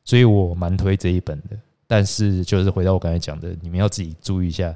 [0.05, 1.57] 所以我蛮推这一本的。
[1.87, 4.73] 但是，就是回到我刚才讲的，你们要自己注意一下，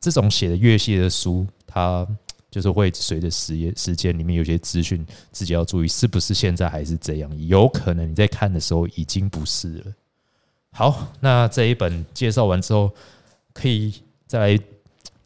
[0.00, 2.06] 这种写的越细的书，它
[2.50, 9.84] 就是会随着时间时间里面有些资讯，自己要注意是不是现在还是这样，有可能你在看的时候已经不是了。
[10.72, 12.90] 好，那这一本介绍完之后，
[13.52, 13.94] 可以
[14.26, 14.60] 再来。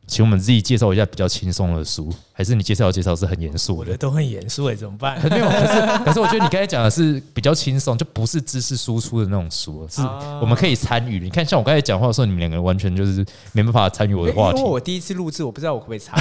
[0.07, 3.97] 请我们自己介绍一下比较轻松的书，还是你介绍的介绍是很严肃的？
[3.97, 5.19] 都很严肃哎，怎么办？
[5.31, 10.03] 没有，可是可是我觉得你刚才讲的是比较轻松，就不是知识输出的那种书，是
[10.41, 11.19] 我们可以参与。
[11.19, 14.59] 你看，像我刚才讲话的时候，你们两个人完全就是没办法参与我的话题。
[14.59, 16.15] 因为我第一次录制，我不知道我可不可以插。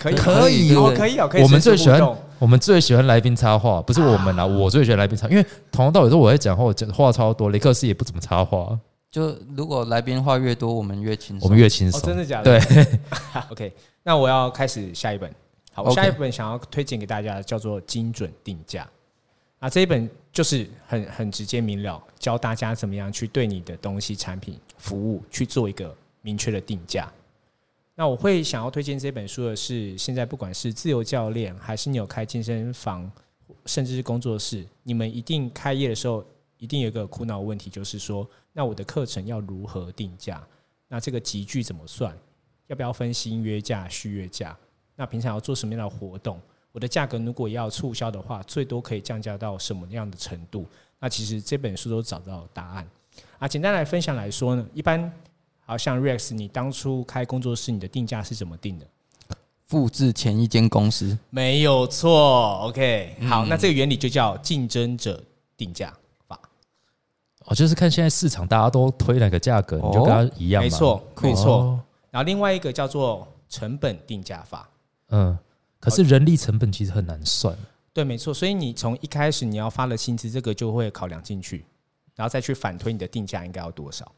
[0.00, 1.42] 可以，可以，可以哦，可以。
[1.42, 2.00] 我们最喜欢
[2.38, 7.50] 我们最喜欢来宾插话，不是我们啊， 我最喜欢来宾插，因为从头到尾都我在讲话，讲话超多。
[7.50, 8.78] 雷克斯也不怎么插话。
[9.16, 12.02] 就如果来宾话越多，我们越轻松，我们越轻松。
[12.02, 12.60] 真的假的？
[12.60, 12.86] 对。
[13.48, 15.34] OK，那我要开始下一本。
[15.72, 18.84] 好，我下一本想要推荐给大家，叫做《精准定价》。
[19.58, 27.10] 啊，这一本就是很很直接明了，教大家怎么样去对你的东西、产品、服务去做一个明确的定价。
[27.94, 33.10] 那我会想要推荐这本书的是，现在不管是自由教练，还是你有开健身房，
[33.64, 36.22] 甚至是工作室，你们一定开业的时候，
[36.58, 38.28] 一定有一个苦恼问题，就是说。
[38.52, 40.42] 那我的课程要如何定价？
[40.88, 42.16] 那这个集聚怎么算？
[42.68, 44.56] 要不要分新约价、续约价？
[44.94, 46.40] 那平常要做什么样的活动？
[46.72, 50.66] 我的价格如果要促销的话，最多可以降价到什么样的程度？
[50.98, 52.88] 那其实这本书都找到答案
[53.38, 53.46] 啊。
[53.46, 55.12] 简单来分享来说呢，一般
[55.60, 58.86] 好像 Rex，你当初开工作室，你的定价是怎么定的？
[59.66, 62.68] 复制前一间公司，没有错。
[62.68, 65.22] OK，好，那这个原理就叫竞争者
[65.56, 65.92] 定价。
[67.46, 71.80] 哦，就是看现在市场大家都推哪个价格，你就跟他一样没错，没错。
[72.10, 74.68] 然后另外一个叫做成本定价法。
[75.10, 75.38] 嗯，
[75.78, 77.56] 可是人力成本其实很难算。
[77.92, 78.34] 对，没错。
[78.34, 81.64] 所以你从一开始你要发的薪资，这个就会考量进去，
[82.16, 84.10] 然后再去反推你的定价应该要多少。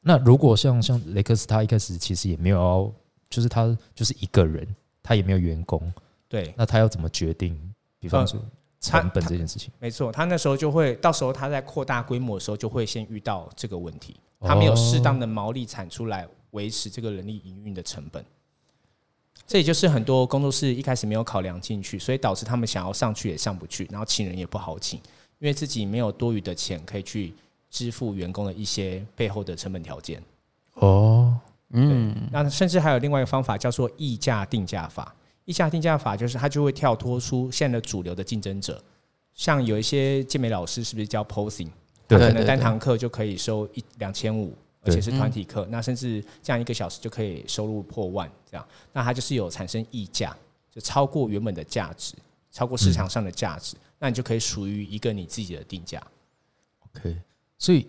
[0.00, 2.92] 那如果像像雷克斯，他一开始其实也没有要，
[3.28, 4.66] 就是他就是一个人，
[5.02, 5.92] 他也没有员工。
[6.28, 7.58] 对，那他要怎么决定？
[7.98, 8.40] 比方说。
[8.80, 18.24] 成本这件事情，没错，他那时候就会，到时候他在扩大规模的时候，就会先遇到这个问题，他没有适当的毛利产出来维持这个人力营运的成本，
[19.46, 24.98] 这也就是很多工作室一开始没有考量进去，所以导致他们想要上去也上不去，然后请人也不好请，
[25.40, 27.34] 因为自己没有多余的钱可以去
[27.68, 30.22] 支付员工的一些背后的成本条件。
[30.76, 35.14] 哦，嗯，那甚至还有另外一个方法叫做议价定价法。
[35.50, 38.80] 溢价定价法就是它就会跳脱出现在的主流的竞争者，
[39.34, 41.68] 像有一些健美老师是不是教 posing，
[42.06, 50.36] 他可能单堂课就可以收一两千五，而且是团体课，那甚至这样一个小时就可以收入破万，这样，那它就是有产生溢价，
[50.70, 52.14] 就超过原本的价值，
[52.52, 56.00] 超过市场上的价值，那你就可以属于一个你自己的定价。
[56.94, 57.16] OK，
[57.58, 57.88] 所以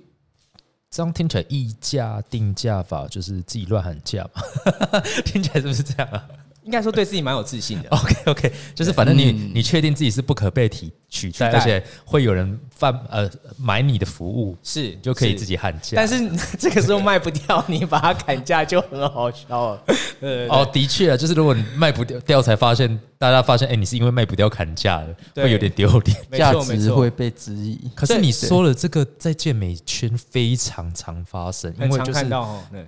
[0.89, 4.41] 这样听起来溢价定价法就是自己乱喊价嘛？
[5.23, 6.27] 听起来是不是这样啊
[6.71, 7.89] 应该说对自己蛮有自信的。
[7.91, 15.97] OK OK，就是反正你、嗯你确定自己是不可被替取代，而且会有人贩呃买你的服务，是就可以自己喊价。
[15.97, 19.83] 但是这个时候卖不掉，你把它砍价就很好笑了。
[20.21, 26.17] 呃，哦，的确啊，就是如果你卖不掉掉，才发现大家发现，哎、你是因为卖不掉砍价的，对会有点丢脸。
[26.29, 27.77] 没价值会被质疑。
[27.93, 32.25] 可是你说了，这个在健美圈非常常发生，因为就是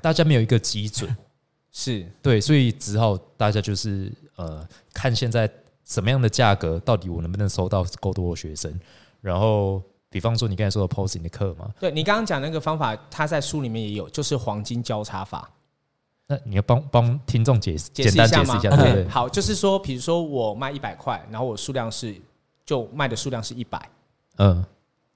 [0.01, 1.13] 大家没有一个基准，
[1.75, 5.49] 是对，所以只好大家就是呃，看现在
[5.83, 8.71] 什么样的价格，到底我能不能收到够多的学生，
[9.19, 15.49] 然后比方说你刚才说的 posing 的课嘛，对你刚刚讲那个方法，它在书里面也有，就是黄金交叉法。
[16.27, 18.61] 那你要帮帮听众解释，解释一下吗？
[19.09, 22.15] 好，就是说，比如说我卖一百块，然后我数量是
[22.65, 23.89] 就卖的数量是一百，
[24.37, 24.63] 嗯，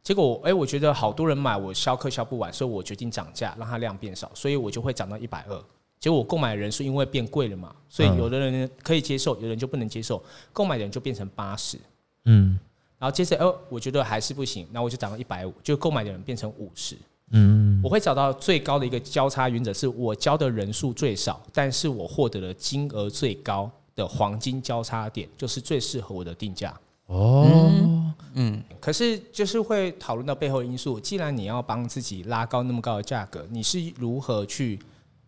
[0.03, 5.63] 结果我哎、我觉得好多人买，我销课销不完，所以我决定涨价，让它量变少，所以我就会涨到一百二。
[5.99, 10.23] 结果我购买的人数因为变贵了嘛，所以嗯有的人可以接受，有的人就不能接受，
[10.53, 11.77] 购买的人就变成八十。
[12.25, 12.59] 嗯
[12.99, 16.97] 然后接着，哦，我觉得还是不行，那我就涨到一百五，就购买的人变成五十。
[17.31, 26.73] 嗯我会找到最高的一个交叉原则，是我交的人数最少，但是我获得的金额最高的黄金交叉点，就是最适合我的定价。
[27.07, 30.99] 哦，嗯，可是就是会讨论到背后因素。
[30.99, 34.79] 既然你要帮自己拉高那么高的价格，你是如何去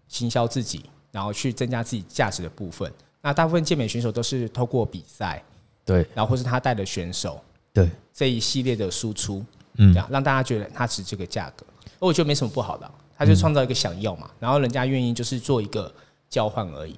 [0.09, 0.83] 行销自己，
[1.13, 2.91] 然后去增加自己价值的部分？
[3.21, 5.41] 那大部分健美选手都是透过比赛，
[5.85, 7.41] 对然后或是他带的选手
[7.71, 9.45] 对，这一系列的输出，
[9.75, 11.65] 嗯这样让大家觉得他值这个价格。
[12.01, 15.89] 而我觉得没什么不好的啊，他就创造一个想要嘛，然后人家愿意就是做一个
[16.29, 16.97] 交换而已。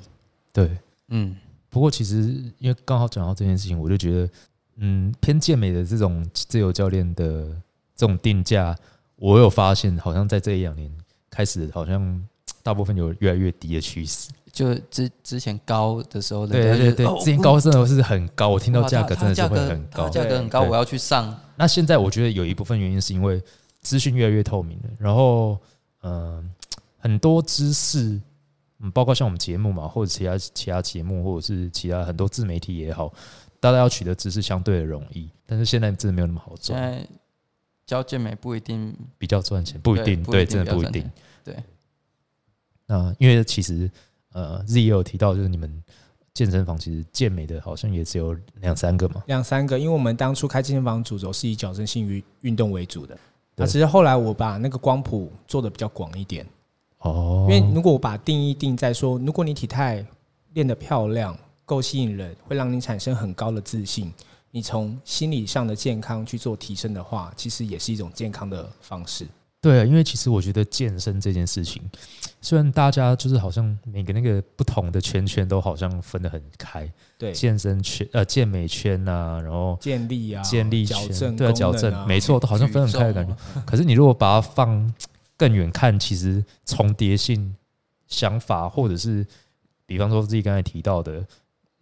[0.52, 0.76] 对。
[1.14, 1.36] 嗯，
[1.70, 2.20] 不过其实
[2.58, 4.30] 因为刚好讲到这件事情，我就觉得，
[4.78, 7.44] 嗯，偏健美的这种自由教练的
[7.94, 8.74] 这种定价，
[9.18, 10.90] 我有发现，好像在这一两年
[11.30, 12.26] 开始，好像
[12.64, 14.30] 大部分有越来越低的趋势。
[14.52, 20.10] 就之之前高的时候，对对对，哦之前高真的是很高，我听到哇价格真的是会很高它。
[20.10, 21.34] 价格很高，我要去上。
[21.56, 23.42] 那现在我觉得有一部分原因是因为
[23.82, 25.58] 资讯越来越透明了，然后
[26.02, 26.44] 嗯、呃
[26.98, 28.20] 很多知识，
[28.80, 33.12] 嗯，包括像我们节目嘛，或者其他其他节目，或者是其他很多自媒体也好，
[33.60, 37.08] 大家要取得知识相对的容易，但是现在真的没有那么好赚，现在
[37.86, 41.10] 教健美不一定比较赚钱不一定，对，真的不一定。
[41.44, 41.56] 对，
[42.92, 43.90] 那因为其实
[44.34, 45.82] 呃，Z 也有提到，就是你们
[46.34, 53.18] 健身房其实健美的好像也只有两三个嘛，两三个，因为我们当初开健身房主轴是以矫正性运运动为主的，
[53.56, 53.72] 那对。
[53.72, 56.46] 只是后来我把那个光谱做的比较广一点，
[56.98, 60.06] 哦，因为如果我把定义定在说，如果你体态
[60.52, 64.14] 练得漂亮、够吸引人，会让你产生很高的自信，
[64.52, 69.26] 你从心理上的健康去做提升的话，其实也是一种健康的方式。
[69.62, 71.84] 对啊，因为其实我觉得健身这件事情，
[72.42, 83.36] 虽然大家就是好像每个那个不同的圈圈都好像分得很开，对，健身圈呃健美圈呐、然后健力啊，健力矫圈对啊矫正，啊没错，都好像分很开的感觉。
[83.36, 83.62] 觉。
[83.64, 84.92] 可是你如果把它放
[85.38, 87.56] 更远看，其实重叠性
[88.08, 89.24] 想法，或者是
[89.86, 91.24] 比方说自己刚才提到的，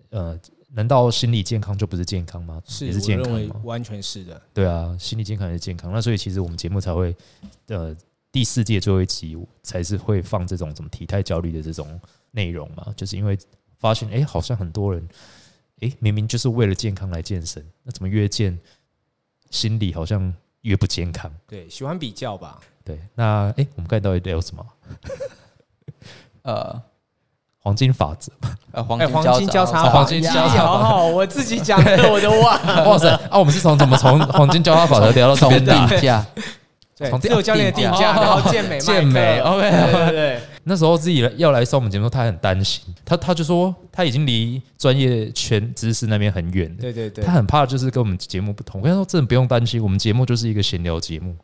[0.09, 0.37] 呃，
[0.71, 2.61] 难道心理健康就不是健康吗？
[2.65, 3.61] 是也是我认为健康吗？
[3.65, 4.41] 完全是的。
[4.53, 5.91] 对啊，心理健康也是健康。
[5.91, 7.15] 那所以其实我们节目才会，
[7.67, 7.95] 呃，
[8.31, 11.99] 第四届最后一集才是会放这种什么体态焦虑的这种
[12.31, 13.37] 内容嘛，就是因为
[13.79, 15.07] 发现，哎、好像很多人，
[15.81, 18.57] 哎、明明就是为了健康来健身，那怎么越健
[19.49, 21.33] 心理好像越不健康？
[21.47, 22.59] 对，喜欢比较吧。
[22.83, 24.65] 对，那哎、诶我们刚才到底聊什么？
[26.43, 26.81] 呃
[27.69, 28.31] 黄金法则。
[28.71, 29.05] 呃，黄哎，
[29.37, 32.89] 金交叉黄金交叉好好，我自己讲的我都忘了。
[32.89, 33.09] 哇塞！
[33.29, 36.25] 啊，我们是从怎么从黄金交叉法则聊到这从边的啊、 定价，
[36.97, 48.81] 对，从自由教练的定定价，价然后健美健美，OK 对对对，那时候自己要来上我们节目，他很担心，他他就说他已经离专业圈知识那边很远了，对对对他，很怕就是跟我们节目不同。
[48.81, 51.35] 我跟他说，真的不用担心，我们节目就是一个闲聊节目。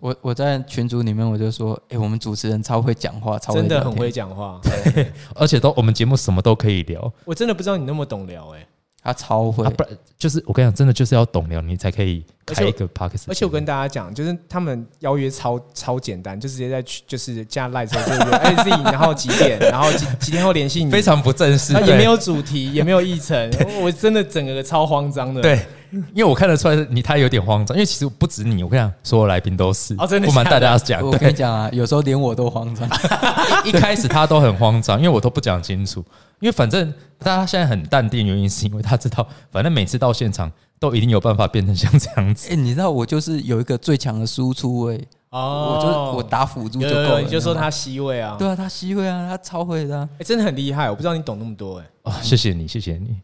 [0.00, 4.60] 我我在群组里面我就说，哎，我们主持人超会讲话，超会真的很会，讲话。
[4.62, 7.12] 对 而且都我们节目什么都可以聊。
[7.24, 8.66] 我真的不知道你那么懂聊哎，
[9.02, 9.64] 他超会。
[9.64, 23.50] 啊，，不然就是我跟你讲，真的就是要懂聊，你才可以而且我开一个 p o d c a s t 而且我跟大家讲，就是他们邀约超超简单，就直接在去就是加赖之后就约 哎 Z，然后几点， 然后几几天后联系你，非常不正式，也没有主题，也没有议程，
[23.82, 25.40] 我真的整个超慌张的。
[25.42, 25.60] 对，
[26.14, 32.88] 因为我看得出来你他有点慌张，因为其实不止你，我跟你讲，所有来宾都是哦真的不瞒假的大家讲，我跟对你，讲啊，有时候连我都慌张。
[33.64, 36.04] 一开始他都很慌张，因为我都不讲清楚，
[36.40, 42.48] 因为反正大家现在很淡定，原因是因为他知道，反正每次到现场都一定有办法变成像这样子。
[42.52, 47.20] 哎、你知道我就是有一个最强的输出位，哦我就我打辅助就有有够了。
[47.20, 51.86] 你就说他 C 位啊，对啊，他 C 位啊，他超会的啊、哎，真的很厉害，我不知道你懂那么多哎。
[52.04, 53.16] 哦，谢谢你，谢谢你。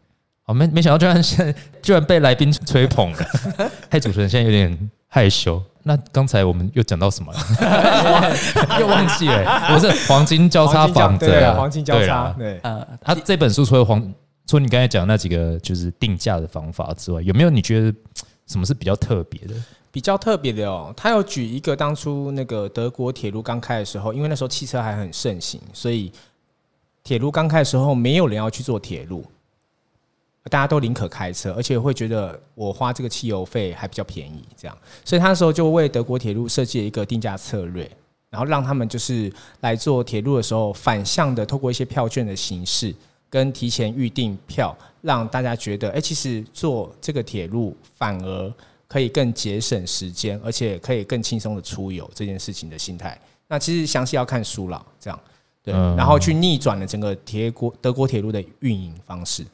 [0.47, 3.17] 好，没没想到居然现在居然被来宾吹捧了，
[3.91, 5.61] 害主持人现在有点害羞。
[5.83, 8.79] 那刚才我们又讲到什么了？
[8.79, 12.59] 又忘记了，我是黄金交叉法则对啊，啊，黄金交叉对啊，对。
[12.63, 14.01] 呃，他这本书除了黄，
[14.45, 17.93] 除了你刚才讲那几个就是定价的方法之外，有没有你觉得
[18.47, 19.53] 什么是比较特别的？
[19.91, 26.09] 比较特别的哦，他有举一个当初那个德国铁路刚开的时候，因为那时候汽车还很盛行，所以
[27.03, 29.25] 铁路刚开的时候没有人要去做铁路，
[30.49, 37.89] 大家都宁可开车，而且会觉得我花这个汽油费还比较便宜，这样，所以他那时候就为德国铁路设计了一个定价策略，
[38.29, 39.31] 然后让他们就是
[39.61, 42.93] 来做铁路的时候反向的，透过一些票券的形式
[43.29, 48.53] 跟提前预订票，让大家觉得，哎、其实做这个铁路反而
[48.87, 53.19] 可以更节省时间，而且可以更轻松的出游这件事情的心态。
[53.47, 55.19] 那其实详细要看书了，这样
[55.63, 59.45] 对，嗯然后去逆转了整个铁国德国铁路的运营方式。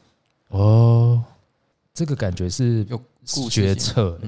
[0.53, 1.23] 哦，
[1.93, 3.01] 这个感觉是有
[3.49, 4.19] 决性策，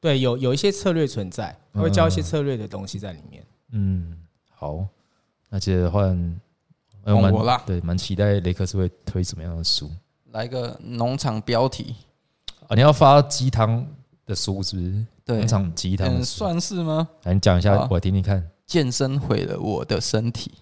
[0.00, 3.44] 对，有有一些策略存在，他会教一些策略的东西在里面。
[3.72, 4.16] 嗯，
[4.50, 4.86] 好，
[5.48, 6.40] 那接着换，
[7.04, 9.90] 哎我啦对，蛮期待雷克斯会推什么样的书
[10.30, 11.96] 来个农场标题，
[12.68, 12.74] 啊？
[12.74, 13.84] 你要发鸡汤
[14.24, 15.06] 的书是不是？
[15.24, 17.08] 对农，场鸡汤嗯，算是吗？
[17.24, 18.48] 来你讲一下，我听听看。
[18.66, 20.52] 健身毁了我的身体。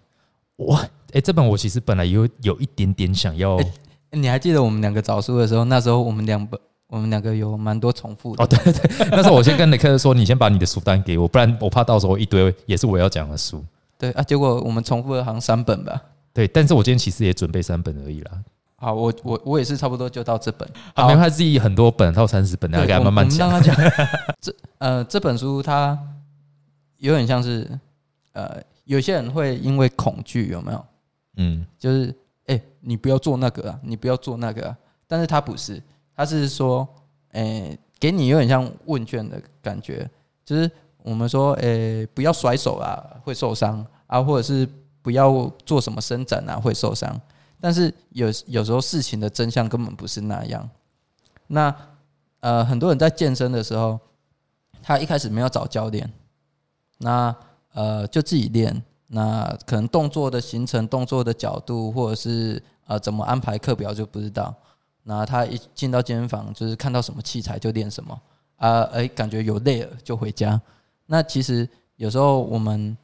[0.57, 0.81] 哇，
[1.13, 3.73] 哎，这本我其实本来有有一点点想要，哎
[4.13, 6.59] 你还记得我们两个找书的时候，那时候我们两本，
[6.89, 8.43] 我们两个有蛮多重复的。
[8.43, 13.65] 哦，对对对，那时候我先跟雷克斯说，你先把你的书单给我，不然我怕到时候一堆也是我要讲的书。
[13.99, 16.01] 对啊，结果我们重复了好像三本吧。
[16.33, 18.33] 对，但是我今天其实也准备三本而已啦。
[18.77, 20.67] 好，我我我也是差不多就到这本。
[20.95, 23.77] 好，没有他自己很多本，他有三十本，大家对给他慢慢讲慢慢讲。
[24.41, 25.99] 这呃，这本书它
[26.97, 27.69] 有点像是
[28.33, 30.85] 呃，有些人会因为恐惧有没有？
[31.37, 32.15] 嗯，就是哎、
[32.81, 34.75] 你不要做那个，你不要做那个。
[35.07, 35.83] 但是他不是，
[36.15, 36.87] 他是说，
[37.33, 40.09] 哎、给你有点像问卷的感觉，
[40.45, 40.71] 就是
[41.03, 44.69] 我们说，哎、不要甩手啊，会受伤啊，或者是
[45.03, 47.21] 不要做什么伸展啊，会受伤。
[47.61, 50.69] 但是有有时候事情的真相根本不是那样。
[51.49, 51.75] 那
[52.41, 53.99] 呃，很多人在健身的时候，
[54.83, 56.11] 他一开始没有找教练，
[56.99, 57.35] 那
[57.73, 58.83] 呃就自己练。
[59.13, 64.53] 那可能动作的形成、动作的角度，或者是呃怎么安排课表就不知道。
[65.05, 68.21] 那他一进到健身房，就是看到什么器材就练什么
[68.57, 70.61] 啊，哎、感觉有累了就回家。
[71.07, 72.97] 那其实有时候我们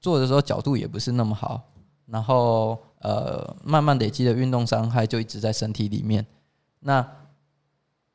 [0.00, 1.60] 做的时候角度也不是那么好，
[2.06, 6.24] 然后呃慢慢累积的运动伤害就一直在身体里面。
[6.78, 7.04] 那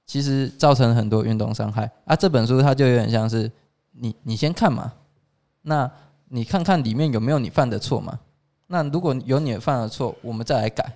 [0.05, 2.15] 其实造成很多运动伤害啊。
[2.15, 3.51] 这本书它就有点像是
[3.91, 4.93] 你你先看嘛，
[5.61, 5.91] 那
[6.29, 8.17] 你看看里面有没有你犯的错嘛？
[8.67, 10.89] 那如果有你犯的错，我们再来改。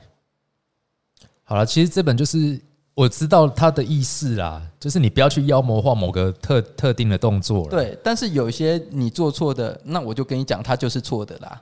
[1.51, 2.57] 好了，其实这本就是
[2.93, 11.61] 我知道它的意思啦，就是你不要去妖魔化某个特特定的动作了。，对，但是有一些你做错的，那我就跟你讲，它就是错的啦，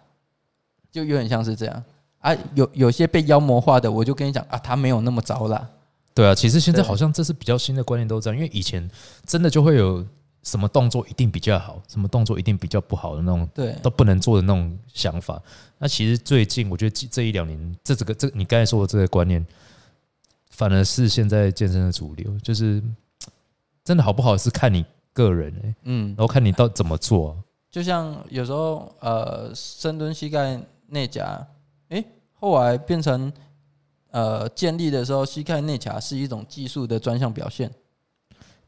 [0.91, 1.83] 就有点像是这样
[2.19, 2.37] 啊。
[2.53, 5.67] 有有些被妖魔化的，我就跟你讲啊，他没有那么糟啦。
[6.13, 8.87] 对啊，其实现在好像这是比较新的观念都这样，因为以前
[9.25, 10.05] 真的就会有
[10.43, 15.41] 什么动作一定比较好，什么动作一定比较不好的那种对，都不能做的那种想法。
[15.79, 19.43] 那其实最近我觉得这这一两年，这这个这你刚才说的这个观念，
[20.59, 22.83] 反而是现在健身的主流，就是
[23.81, 27.37] 真的好不好是看你个人哎、嗯然，后看你到怎么做啊、
[27.71, 31.47] 就像有时候呃，深蹲膝盖内夹，
[31.87, 33.31] 诶，后来变成
[34.11, 37.71] 呃建立的时候，膝盖内夹是一种技术的专项表现。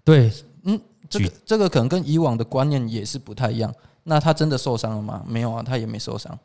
[0.02, 0.32] 对，
[0.64, 0.80] 嗯
[1.10, 3.70] 这个这个可能跟以往的观念也是不太一样。
[4.04, 5.26] 那他真的受伤了吗？
[5.28, 6.40] 没有啊，他也没受伤。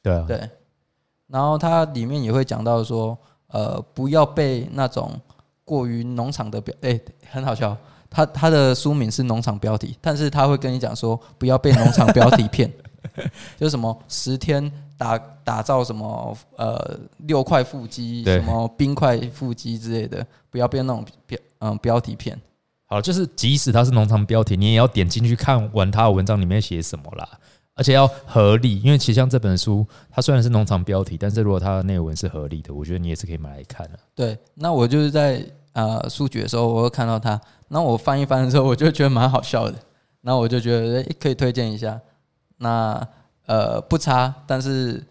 [0.00, 0.48] 对啊，对，
[1.26, 3.18] 然后它里面也会讲到说，
[3.48, 5.20] 呃，不要被那种
[5.64, 6.98] 过于农场的标，哎、
[7.30, 7.76] 很好笑。
[8.10, 12.72] 他他的书名是农场标题，但是他会跟你讲说，不要被农场标题骗，
[13.58, 22.40] 就是什么十天打打造什么呃六块腹肌，什么冰块腹肌之类的，不要被那种标嗯标题骗。
[22.86, 27.28] 好，就是即使它是农场标题，你也要点进去看完它的文章里面写什么啦，
[27.78, 28.82] 而且要合理。
[28.82, 33.98] 因为其实像这本书，它虽然是农场标题，但是如果它的内文是合理的，我觉得你也是可以买来看的。
[34.14, 39.74] 对，那我就是在呃书局的时候，我会看到它，那我翻一翻的时候，我就觉得蛮好笑的，
[40.22, 41.98] 那我就觉得、可以推荐一下。
[42.58, 43.08] 那
[43.46, 45.02] 呃不差，但是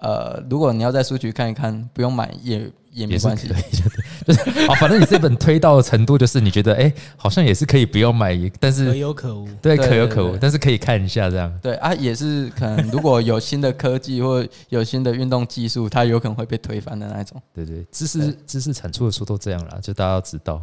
[0.00, 3.62] 呃如果你要在书局看一看，不用买也也没关系可以。
[3.62, 3.94] 的，
[4.26, 9.46] 就是啊，反正你这本推到的程度，就是你觉得哎、好像也是可以不用买，也但可有可无。
[9.60, 11.52] 对对对可有可无，对但是可以看一下这样。
[11.62, 17.40] 对啊，也是可能如果有新的科技或有新的运动技术，它有可能会被推翻的那一种。
[17.54, 20.62] 对对，知识知识产出的书都这样啦，就大家要知道。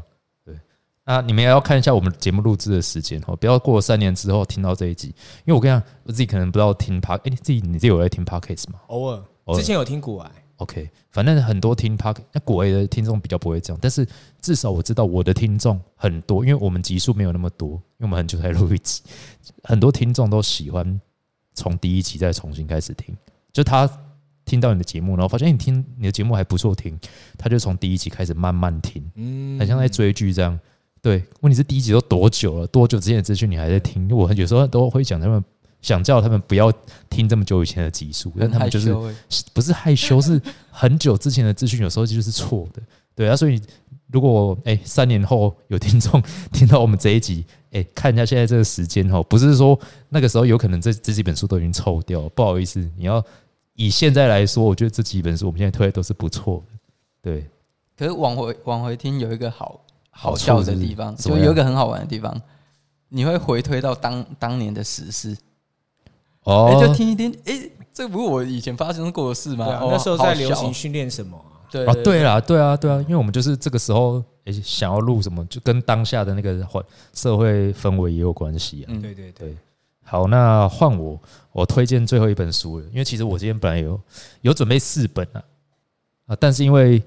[1.05, 5.09] 对，那你们也要看一下我们节目录制的时间哦，不要过了三年之后听到这一集，
[5.45, 8.79] 因为我跟你讲，我自己可能不知道听 p 哎、你自己你自己有在听 podcast 吗？
[8.87, 9.21] 偶尔，
[9.55, 14.07] 之前有听古癌，？OK，反正很多听 pod 那国外的听众比较不会这样，但是
[14.41, 19.01] 至少我知道我的听众很多，因为我们集数没有那么多，因为我们很久才录一集，
[19.63, 20.99] 很多听众都喜欢
[21.53, 23.15] 从第一集再重新开始听，
[23.51, 23.89] 就他
[24.45, 26.97] 听到你的节目，然后发现你听你的节目还不错听，
[27.37, 29.59] 他就从第一集开始慢慢听，嗯。
[29.59, 30.57] 很像在追剧这样。
[31.03, 32.67] 对，问题是第一集都多久了？
[32.67, 34.09] 多久之前的资讯你还在听？
[34.09, 35.43] 我有时候都会讲他们，
[35.81, 36.71] 想叫他们不要
[37.09, 38.95] 听这么久以前的集数，但他们就是
[39.53, 40.41] 不是害羞，是
[40.71, 42.81] 很久之前的资讯有时候就是错的。
[43.13, 43.61] 对啊，所以
[44.13, 46.23] 如果哎、三年后有听众
[46.53, 49.77] 听到我们这一集，哎、看一下现在这个时间哦，不是说
[50.07, 53.21] 那个时候有可能这这几本书都已经臭掉了，不好意思，你要
[53.75, 56.79] 以现在来说，我觉得这几本书我们现在推的都是不错的。
[57.21, 57.45] 对，
[57.97, 59.81] 可是往回往回听有一个好
[60.15, 62.33] 好笑的地方，就有一个很好玩的地方，
[63.09, 65.35] 你会回推到当当年的史事，
[66.43, 66.71] 哦。
[66.71, 69.65] 哎、就听一听，哎、这不是我以前发生过的事吗？
[69.65, 71.67] 啊哦，那时候在流行训练什么啊？
[71.69, 76.83] 对啊，对啦，对啊，对啊，因为我们就是这个时候诶、想要录什么，就跟当下的那个环
[77.13, 78.93] 社会氛围也有关系啊。
[79.01, 79.57] 对对，对，
[80.03, 81.19] 好，那换我，
[81.51, 83.99] 我推荐最后一本书了，因为其实我今天本来有
[84.41, 85.41] 有准备四本啊，
[86.27, 87.01] 啊，但是因为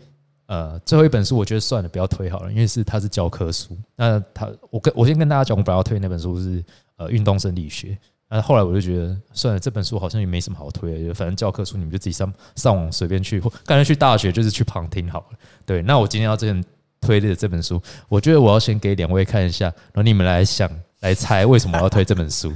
[0.47, 3.77] 呃最后一本书，我觉得算了，不要推好了，因为是它是教科书。
[3.95, 6.65] 那它，我跟我先跟大家讲，我本来要推那本书是
[6.97, 7.97] 呃运动生理学。
[8.29, 15.39] 那后来我就觉得算了，这本书好像也没什么好推的，反正教科书你们就自己上上网随便去，或干脆去大学就是去旁听好了。
[15.65, 16.53] 对，那我今天要这
[17.01, 20.69] 推的这本书，我觉得我要先给两位看一下，然后你们来想
[21.01, 22.53] 来猜为什么我要推这本书。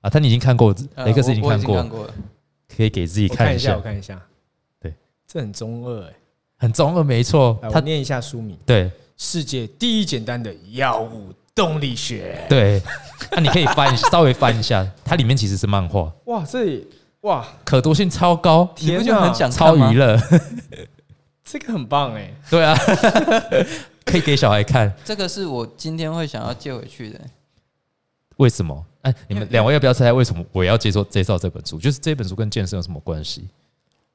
[0.00, 1.90] 啊，他你已经看过，呃雷克斯已经看过，看
[2.76, 4.18] 可以给自己看一下，看一下。
[4.80, 4.94] 对，
[5.26, 6.12] 这很中二哎。
[6.56, 7.58] 很中二，没错。
[7.62, 12.44] 他来念一下书名：对世界第一简单的药物动力学。
[12.48, 12.82] 对，
[13.32, 16.86] 那你可以翻一稍微翻一下，它里面其实是漫画，哇，这里
[17.22, 19.96] 哇，可读性超高，你不天哪就很想超娱？
[19.96, 20.16] 乐。
[21.44, 22.32] 这个很棒哎。
[22.50, 22.76] 对啊，
[24.04, 24.92] 可以给小孩看。
[25.04, 27.20] 这个是我今天会想要借回去的。
[28.36, 28.84] 为什么？
[29.02, 31.78] 哎，你们两位要不要猜猜为什么我要介绍介绍这本书？
[31.78, 33.48] 就是这本书跟健身有什么关系？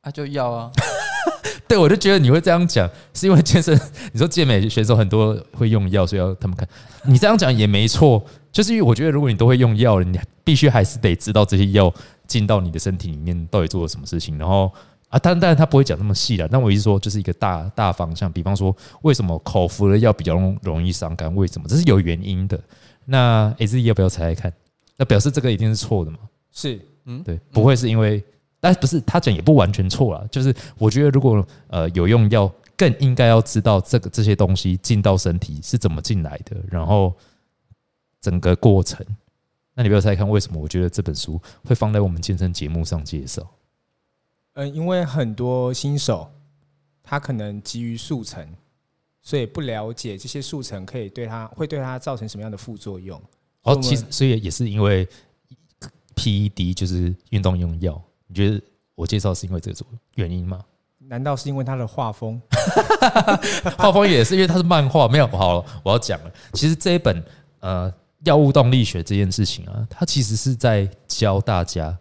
[0.02, 0.72] 啊，就要啊，
[1.72, 3.74] 对，我就觉得你会这样讲，是因为健身，
[4.12, 6.68] 你说健美选手很多会用药，所以要他们看。
[7.06, 11.94] 你这样讲也没错，就是因为我觉得如果你都会用药了，你必须还是得知道这些药
[12.28, 14.70] 进到你的身体里面到底做了什么事情，然后。
[15.08, 16.48] 啊，但但是他不会讲那么细了。
[16.50, 18.32] 那我意思说，就是一个大大方向。
[18.32, 21.36] 比方说，为什么口服的药比较容容易伤肝？
[21.36, 21.68] 为什么？
[21.68, 22.58] 这是有原因的。
[23.04, 24.54] 那 A Z 要不要猜猜看？
[24.96, 26.18] 那表示这个一定是错的嘛？
[26.54, 28.24] 是嗯，对，不会是因为，
[28.62, 30.26] 但不是他讲也不完全错了。
[30.28, 37.14] 就是我觉得如果呃有用药，更应该要知道这个这些东西进到身体是怎么进来的，然后
[38.22, 39.06] 整个过程。
[39.74, 40.60] 那你不要猜看为什么？
[40.62, 43.46] 我觉得这本书会放在我们健身节目上介绍。
[44.54, 46.30] 嗯，因为很多新手
[47.02, 48.46] 他可能急于速成，
[49.22, 53.20] 所以不了解这些速成可以对他会对他造成什么样的副作用。
[53.64, 55.08] 哦，其实所以也是因为
[56.16, 58.00] PED 就是运动用药，
[58.32, 58.62] 你觉得
[58.96, 60.62] 我介绍是因为这个原因吗？
[61.00, 62.42] 难道是因为他的画风？
[63.78, 66.32] 画风也是因为他是漫画，没有好了，我要讲了。
[66.54, 67.22] 其实这一本
[67.60, 71.98] 呃药物动力学这件事情啊，它其实是在教大家，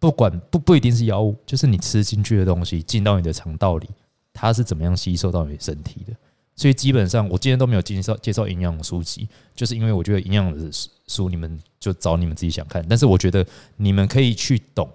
[0.00, 3.88] 不管不不一定是药物，就是你吃进去的东西进到你的肠道里，
[4.32, 6.12] 它是怎么样吸收到你的身体的。
[6.56, 10.70] 所以基本上我今天都没有介绍介绍营养书籍，就是因为我觉得营养的
[11.06, 13.46] 书你们就找你们自己想看，但是我觉得
[13.76, 14.90] 你们可以去懂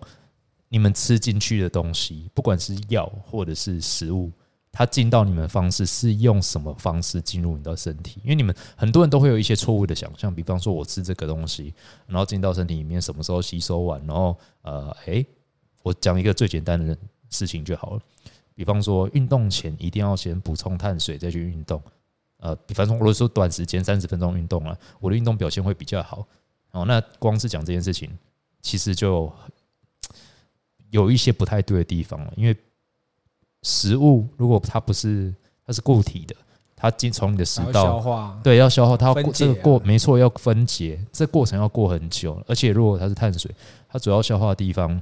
[0.70, 4.32] 你们吃进去的东西，不管是药或者是食物，
[4.72, 8.20] 它进到你们的方式是用什么方式进入你的身体？
[8.24, 11.74] 因为你们很多人都会有一些错误的想象，比方说我吃这个东西，
[12.08, 15.24] 然后进到身体里面什么时候吸收完，然后呃，诶，
[15.84, 16.98] 我讲一个最简单的
[17.30, 18.02] 事情就好了，
[18.62, 21.82] 比方说运动前一定要先补充碳水再去运动，
[22.38, 26.24] 呃，比方说我说短时间三十分钟运动了，我的运动表现会比较好。
[26.70, 28.08] 哦，那光是讲这件事情，
[28.62, 29.34] 其实就
[30.92, 32.56] 有一些不太对的地方了，因为
[33.64, 35.34] 食物如果它不是
[35.66, 36.36] 它它是固体的，
[36.76, 43.50] 它进从你的食道消道，化，对，要消化，它要分过这个过没错，要分解，这过程要过很久，而且如果它是碳水，
[43.88, 45.02] 它主要消化的地方，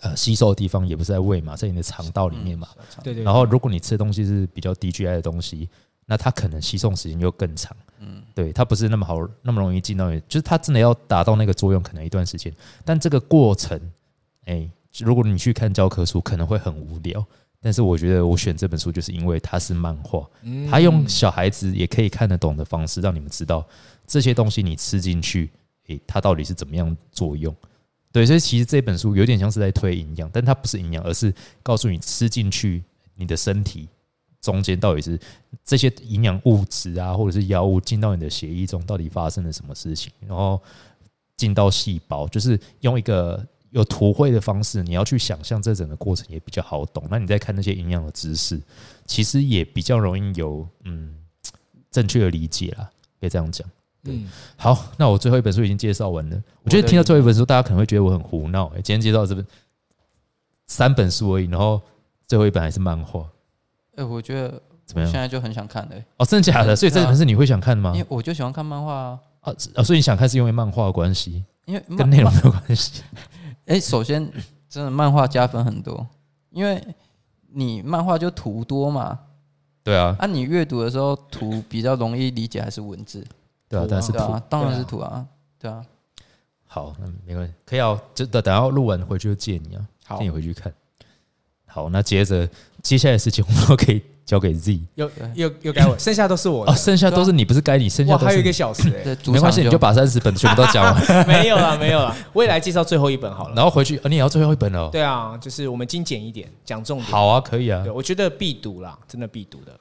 [0.00, 2.68] 呃，吸收的地方也不是在胃嘛，在你的肠道里面嘛。
[3.02, 3.22] 对对。
[3.22, 5.68] 然后，如果你吃的东西是比较低 GI 的东西，
[6.04, 7.76] 那它可能吸收时间又更长。
[8.00, 12.52] 嗯，对，它不是那么好，那么容易进到你，就是它真的要达到那个作用，可能一段时间。
[12.84, 13.80] 但这个过程，
[14.46, 14.68] 哎、
[14.98, 17.24] 如果你去看教科书，可能会很无聊。
[17.60, 23.66] 但是我觉得我选这本书，就是因为它是漫画，嗯它用小孩子也可以看得懂的方式，让你们知道
[24.06, 25.50] 这些东西你吃进去，
[25.86, 27.54] 诶、它到底是怎么样作用。
[28.14, 31.34] 对，所以其实这本书有点像是在推营养，但它不是营养，而是
[31.64, 32.80] 告诉你吃进去
[33.16, 33.88] 你的身体
[34.40, 35.18] 中间到底是
[35.64, 40.62] 这些营养物质啊，或者是药物进到你的血液中，到底发生了什么事情，然后
[41.36, 47.04] 进到细胞，就是用一个有图绘的方式，你要去想象这整个过程也比较好懂。
[47.10, 48.62] 那你再看那些营养的知识，
[49.06, 51.16] 其实也比较容易有嗯
[51.90, 52.88] 正确的理解啦，
[53.18, 53.68] 可以这样讲。
[54.04, 56.42] 嗯，好，那我最后一本书已经介绍完了。
[56.62, 58.82] 我觉得听到最后一本书，大家可能会觉得我很胡闹、欸。
[58.82, 59.46] 今天介绍这本
[60.66, 61.80] 三本书而已，然后
[62.26, 63.26] 最后一本还是漫画，
[63.96, 65.10] 哎、我觉得怎么样？
[65.10, 66.76] 现在就很想看的、哦，真的假的？
[66.76, 68.00] 所以这本是你会想看的吗因？
[68.00, 69.18] 为我就喜欢看漫画啊。
[69.40, 73.02] 啊啊，所以你想看是因为漫画的关系，因为跟内容没有关系。
[73.66, 74.30] 哎、首先
[74.68, 76.06] 真的漫画加分很多，
[76.50, 76.82] 因为
[77.52, 79.18] 你漫画就图多嘛，
[79.82, 83.24] 对啊，啊，你阅读的时候图比较容易理解还是文字？
[83.74, 85.26] 对啊图，啊但是图对啊，当然是土啊，
[85.58, 85.84] 对啊。
[86.66, 90.72] 好，那没关系，可以啊就等等到录完回去就借你啊，好借你回去看。
[91.66, 92.48] 好，那接着
[92.82, 98.88] 接下来的事情我们都可以交给 Z 又对又又该我， 剩下都是我的哦，剩下都是你，不是该你，剩下哇，还有一都是你个小时
[99.30, 100.96] 没关系，你就把三十本全部都讲完，
[101.26, 103.54] 没有了 没有了，我也来介绍最后一本好了。
[103.54, 104.88] 然后回去，哦，你也要最后一本了哦。
[104.90, 107.06] 对啊，就是我们精简一点，讲重点。
[107.08, 107.92] 好啊，可以啊对，。
[107.92, 109.72] 我觉得必读啦，真的必读的。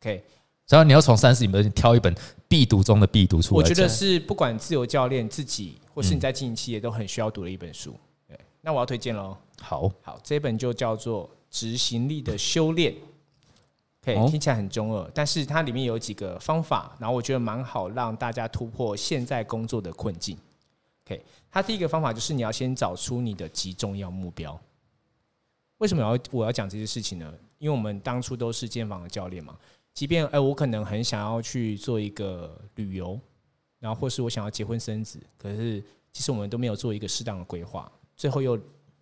[0.00, 0.24] OK，
[0.68, 2.14] 然后你要从三十里面挑一本
[2.50, 3.62] 必读中的必读出来。
[3.62, 7.94] 我觉得是不管自由教练自己，或是你在经营企业，都很需要读的一本书。
[8.26, 9.36] 对，那我要推荐喽。
[9.60, 12.92] 好，好，这本就叫做《执行力的修炼》。
[14.02, 20.36] 可以哦听起来很中二，但是它里面有几个方法，然后我觉得蛮好让大家突破现在工作的困境。
[21.06, 21.22] OK，
[21.52, 24.60] 它第一个方法就是你要先找出你的极重要目标。
[25.78, 27.32] 为什么要我要讲这些事情呢？
[27.58, 29.54] 因为我们当初都是健房的教练嘛，
[29.92, 33.20] 即便哎、我可能很想要去做一个旅游，
[33.78, 35.82] 然后或是我想要结婚生子，可是
[36.12, 38.58] 其实我们都没有做一个适当的规划，最后又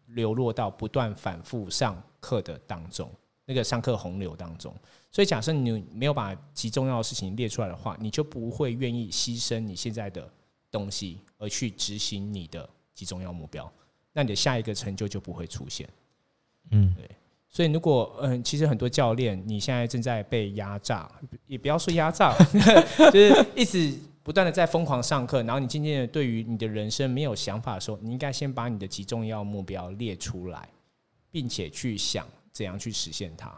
[0.06, 3.10] 流落到不断反复上课的当中，
[3.44, 4.74] 那个上课洪流当中。
[5.10, 10.30] 所以，假设你没有把极重要的事情列出来的话，你就不会愿意牺牲你现在的
[10.70, 13.70] 东西，而去执行你的极重要目标。
[14.12, 15.88] 那你的下一个成就就不会出现。
[16.72, 16.94] 嗯，
[17.50, 21.10] 所以，如果嗯，其实很多教练你现在正在被压榨，
[21.46, 22.36] 也不要说压榨，
[23.10, 30.68] 就是一直不断的在疯狂上课，然后你渐渐的对于你的人生没有想法的时候，你应该先把你的极重要目标列出来，
[31.30, 33.50] 并且去想怎样去实现它。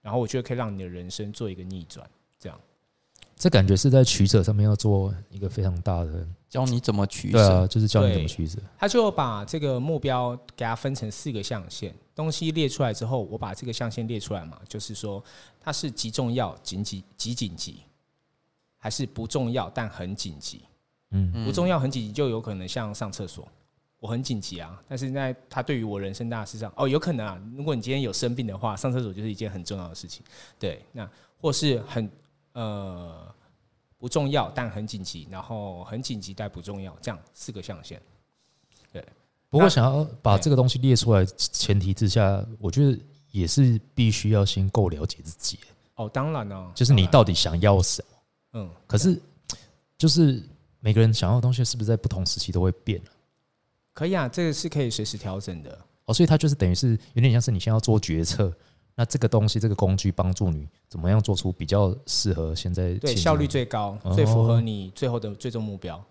[0.00, 2.08] 然后我觉得可以让你的人生做一个逆转，
[3.42, 7.38] 这感觉是在取舍上面要做一个非常大的，教你怎么取舍。
[7.38, 8.56] 对啊，就是教你怎么取舍。
[8.78, 15.20] 他就把这个目标给它分成四个象限，东西列出来之后，我把这个象限列出来嘛，就是说
[15.60, 17.80] 它是极重要、紧急、极紧急，
[18.78, 20.60] 还是不重要但很紧急？
[21.10, 23.48] 嗯，嗯不重要很紧急，就有可能像上厕所，
[23.98, 30.22] 我很紧急啊，但是在他对于我人生大事上，哦，有可能啊，如果你今天有生病的话，上厕所就是一件很重要的事情。
[30.60, 32.08] 对，那或是很
[32.52, 33.34] 呃
[33.98, 38.00] 不重要但很紧急，然后很紧急但不重要，这样四个象限。
[38.92, 39.04] 对
[39.48, 42.98] 不过想要把这个东西列出来，前提之下，我觉得
[43.30, 45.58] 也是必须要先够了解自己，
[45.94, 48.18] 哦，当然了，就是你到底想要什么。
[48.54, 49.20] 嗯，可是，
[49.96, 50.42] 就是
[50.80, 53.10] 每个人想要的东西是不是在不同时期都会变啊
[53.94, 55.78] 可以啊，这个是可以随时调整的。
[56.06, 58.52] 哦，所以它就是等于是有点像是你现在要做决策，
[58.94, 66.02] 那这个东西这个工具帮助你怎么样做出比较适合现在对，效率最高，哦最符合你最后的最终目标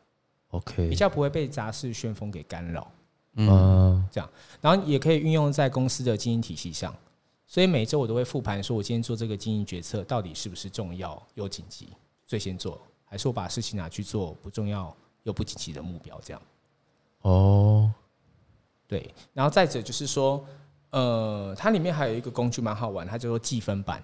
[0.50, 2.92] ，OK，比较不会被杂事旋风给干扰。
[3.36, 4.30] 嗯，这样
[4.60, 6.94] 然后也可以运用在公司的经营体系上。
[7.48, 11.90] 所以每周我都会复盘，说我今天做这个经营决策到底是不是重要又紧急，
[12.26, 16.42] 最先做，还是我把事情拿去做不重要又不紧急的目标，这样
[17.22, 17.92] 哦，
[18.88, 19.14] 对。
[19.34, 20.46] 然后再者就是说，
[20.92, 24.02] 呃，它里面还有一个工具蛮好玩，它叫做计分板。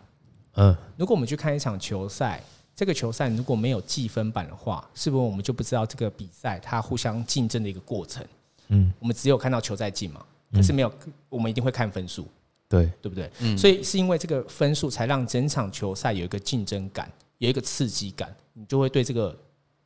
[0.55, 2.41] 嗯如果我们去看一场球赛，
[2.75, 8.25] 这个球赛如果没有计分板的话，是不是我们就不知道这个比赛它互相竞争的一个过程？
[8.69, 10.91] 嗯，我们只有看到球在进嘛，可是没有，
[11.29, 12.27] 我们一定会看分数。
[12.69, 13.31] 对，对不对？
[13.39, 19.33] 嗯，所以是因为这个分数，才让整场球赛有一个竞争感，有一个刺激感，你就会对这个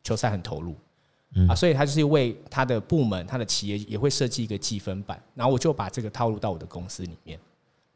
[0.03, 0.75] 球赛很投入。
[1.35, 7.39] 嗯啊，所以他就是为他的部门、他的企业也会设计一个积分板，然后我就把这个套入到我的公司里面，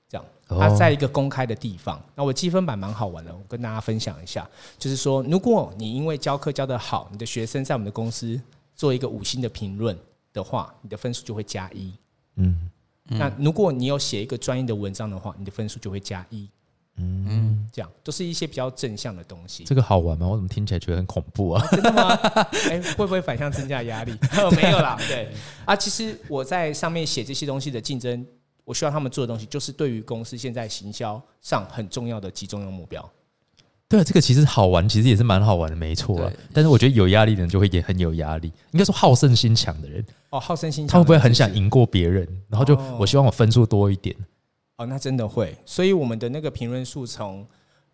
[0.08, 2.02] 这样，哦它在一个公开的地方。
[2.16, 8.40] 那我积分板蛮好玩的，我跟大家分享一下，就是说，如果你因为教课教得好，你的学生在我们的公司
[8.74, 9.98] 做一个五星的评论
[10.32, 11.94] 的话，你的分数就会加一。
[12.36, 12.70] 嗯
[13.08, 16.50] 那如果你有写一个专业的文章的话，你的分数就会加一。
[16.98, 19.64] 嗯，这样都是一些比较正向的东西。
[19.66, 20.28] 这个好玩吗？
[20.28, 21.68] 我怎么听起来觉得很恐怖啊？
[21.72, 22.16] 真的吗？
[22.70, 24.14] 哎、会不会反向增加压力？
[24.42, 25.30] 哦没有啦，对
[25.66, 28.26] 啊，其实我在上面写这些东西的竞争，
[28.64, 33.08] 我需要他们做的东西，就是对于公司现在行销上很重要的集中用目标。
[33.88, 36.32] 对啊，这个其实好玩，其实也是蛮好玩的，没错啊。
[36.54, 38.52] 但是我觉得有压力的人就会也很有压力。
[38.72, 41.54] 应该说好胜心强的人，哦，好胜心强，他会不会很想？
[41.54, 42.28] 赢过别人？
[42.50, 44.16] 然后就哦我希望我分数多一点。
[44.78, 45.56] 哦，那真的会。
[45.66, 47.46] 所以我们的那个评论数从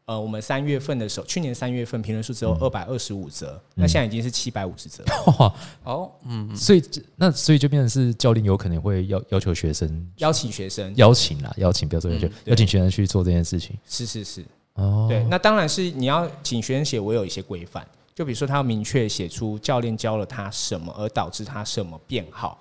[0.05, 5.03] 呃，我们三月份的时候，去年三月份评论数只有二百二十五则，那现在已经是七百五十则。
[5.37, 5.53] 哇，
[5.85, 6.83] 哦，嗯，所以
[7.15, 13.77] 那所以就变成是教练有可能会要要求学生邀请学生，邀请啦，邀请不要说要求嗯，邀请学生去做这件事情。
[13.87, 22.59] 是是是，哦，对，那当然是你要请学生写，我有一些规范，就比如说他要明确写出教练教了他什么，而导致他什么变好，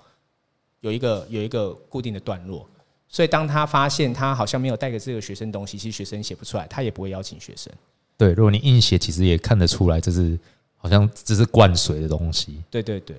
[0.81, 2.65] 有一个有一个固定的段落。
[3.11, 7.71] 所以当他发现他好像没有带给这个学生东西，其实学生写不出来，他也不会邀请学生。
[8.17, 10.39] 对，如果你硬写，其实也看得出来，这是
[10.77, 12.63] 好像这是灌水的东西。
[12.69, 13.17] 对对对，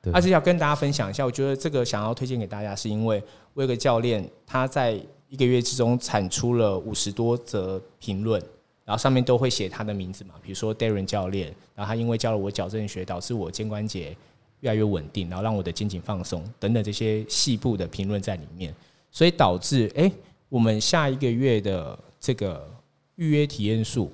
[0.00, 3.20] 对而且要跟大家分享一下，我觉得这个想要推荐给大家，是因为
[3.52, 4.96] 我有个教练，他在
[5.28, 8.40] 一个月之中产出了五十多则评论，
[8.84, 14.16] 然后上面都会写他的名字嘛，比如说 Darren 教练，然后他因为教了我矫正学，导致我肩关节
[14.60, 18.72] 越来越稳定，然后让我的肩颈放松等等这些细部的评论在里面，
[19.12, 20.12] 所以导致哎、诶
[20.48, 22.68] 我们下一个月的这个
[23.16, 24.10] 预约体验数，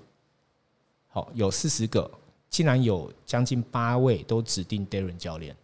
[1.07, 2.11] 好有四十个，
[2.51, 5.57] 竟然有将近八位都指定 Darren 教练。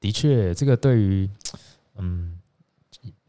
[0.00, 1.30] 的确，这个对于
[1.96, 2.38] 嗯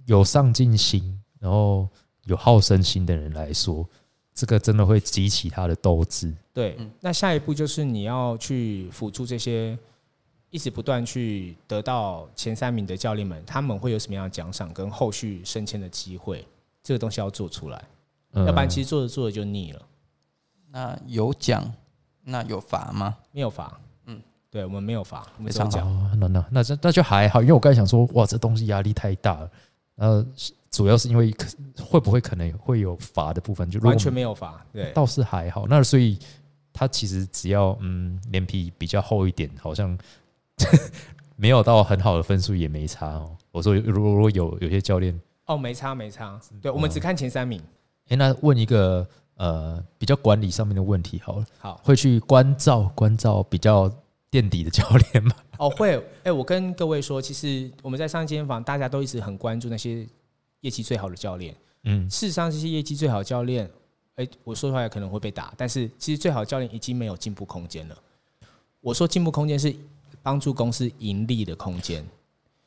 [0.05, 1.87] 有上进心，然后
[2.25, 3.87] 有好胜心的人来说，
[4.33, 6.33] 这个真的会激起他的斗志。
[6.51, 9.77] 对，嗯那下一步就是你要去辅助这些
[10.53, 16.45] 一直不断去得到前三名的教练们，他们会有什么样的奖赏跟后续升迁的机会，
[16.83, 17.83] 这个东西要做出来，
[18.33, 19.81] 嗯要不然其实做着做着就腻了，
[20.69, 21.73] 那有奖，
[22.23, 23.17] 那有罚吗？
[23.31, 23.79] 没有罚。
[24.05, 25.87] 嗯，对我们没有罚，我们只有奖。
[25.87, 29.51] 哦，那那那这那就还好，因为我刚才想说，哇，这东西压力太大了。
[29.95, 30.23] 呃，
[30.69, 31.47] 主要是因为可
[31.83, 35.65] 会不会可能会有罚的部分，就完全没有罚，对，倒是还好。
[35.67, 36.19] 那所以
[36.71, 39.97] 他其实只要嗯脸皮比较厚一点，好像
[41.35, 43.35] 没有到很好的分数也没差哦。
[43.51, 47.61] 我说如果如果有有些教练，哦，没差没差，对我们只看前三名。
[48.09, 53.91] 哎、那问一个呃比较管理上面的问题好了，好，会去关照关照比较
[54.29, 55.35] 垫底的教练吗？
[55.57, 60.07] 哦，会，哎、我跟各位说，其实我们在上间房，大家都一直很关注那些
[60.61, 61.55] 业绩最好的教练。
[61.83, 63.69] 嗯，事实上，这些业绩最好的教练，
[64.15, 67.97] 哎、我说出来可能会被打，但是其实最好的教练已经没有进步空间了。
[68.81, 69.73] 我说进步空间是
[70.23, 72.03] 帮助公司盈利的空间，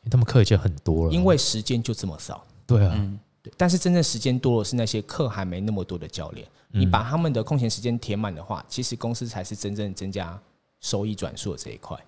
[0.09, 2.47] 他们课已经很多了，因为时间就这么少。
[2.67, 6.47] 对啊，嗯，对，但是真正时间多的是那些课还没那么多的教练。
[6.47, 10.39] 嗯你把他们的空闲时间填满的话，其实公司才是真正增加
[10.81, 11.99] 收益转数的这一块。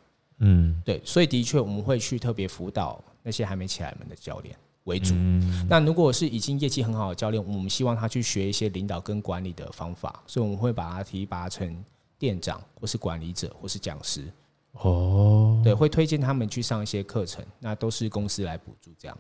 [0.41, 5.15] 嗯对，所以的确我们会去特别辅导那些还没起来门的教练为主。
[5.15, 11.83] 嗯那如果是已经业绩很好的教练，我们希望他去学一些领导跟管理的方法，所以我们会把他提拔成
[12.19, 14.31] 店长，或是管理者，或是讲师。
[14.81, 19.19] 哦对，会推荐他们去上一些课程，那都是公司来补助这样。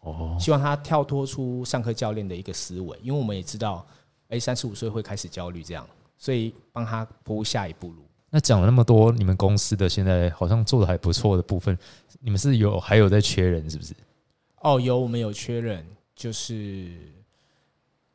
[0.00, 3.86] 哦，希望他跳脱出上课教练的一个思维，因为我们也知道，
[4.28, 5.86] 哎，三十五岁会开始焦虑这样，
[6.18, 8.04] 所以帮他铺下一步路。
[8.28, 11.78] 那讲了那么多，你们公司的现在好像做的还不错的部分，
[12.20, 13.94] 你们是有还有在缺人是不是？
[14.60, 16.90] 哦，有我们有缺人，就是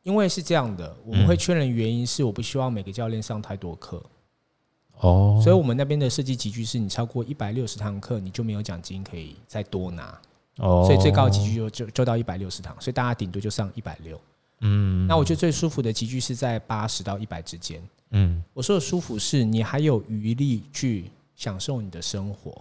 [0.02, 4.04] 因为是这样的，我们会缺人，原因是我不希望每个教练上太多课，
[5.00, 10.18] 哦，所以我们那边的设计集聚是你超过一百六十堂课，你就没有奖金可以再多拿，
[10.58, 14.20] 哦，所以最高的集聚就就就到一百六十堂，所以大家顶多就上一百六。
[14.60, 17.82] 嗯，那我觉得最舒服的集聚是在八十到一百之间。
[18.10, 18.42] 嗯。
[18.52, 22.60] 我说的舒服是你还有余力去享受你的生活，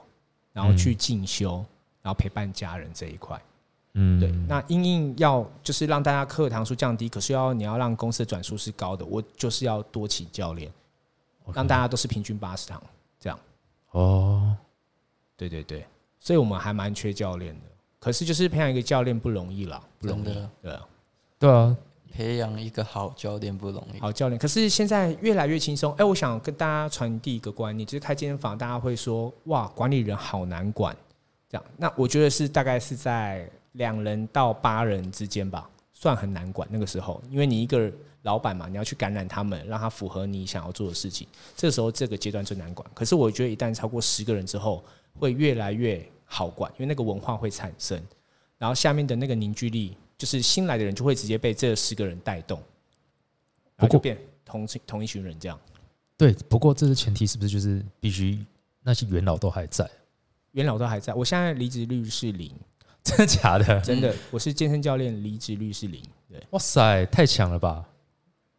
[0.53, 1.57] 然后去进修，
[2.01, 3.37] 然后陪伴家人这一块。
[3.95, 10.71] 嗯，对，那因应要就是让大家课堂数降低，可是要你要让公司的转数是高的，我就是要多请教练
[11.53, 12.81] 让大家都是平均八十堂
[13.19, 13.39] 这样。
[13.91, 14.55] 哦，
[15.35, 15.85] 对对对，
[16.19, 17.61] 所以我们还蛮缺教练的。
[17.99, 20.23] 可是就是培养一个教练不容易啦，不容易。
[20.61, 20.87] 对啊，
[21.37, 21.77] 对啊，
[22.11, 23.99] 培养一个好教练不容易。
[23.99, 25.93] 好教练，可是现在越来越轻松。
[25.93, 30.95] 哎、我想跟大家传递一个观念，就是开健身房，大家会说哇，管理人好难管，
[31.49, 31.65] 这样。
[31.75, 36.67] 那我觉得是大概是在两人到八人之间吧，算很难管。
[36.71, 37.91] 那个时候，因为你一个
[38.24, 42.89] 老板嘛，你要去感染他们，让他符合你想要做的事情，这时候这个阶段最难管。
[42.93, 48.01] 可是我觉得一旦超过十个人之后，会越来越好管，因为那个文化会产生，
[48.57, 52.59] 然后下面的那个凝聚力，就是新来的人就会直接被这十个人带动，
[53.78, 55.59] 然后不过就变同同一群人这样。
[56.17, 56.34] 对。
[56.49, 58.45] 不过这是前提是不是就是必须
[58.84, 59.89] 那些元老都还在？
[60.51, 62.51] 元老都还在，我现在离职率是零，
[63.03, 63.80] 真的假的？
[63.82, 66.03] 真的，我是健身教练，离职率是零。
[66.28, 67.88] 对，哇塞，太强了吧！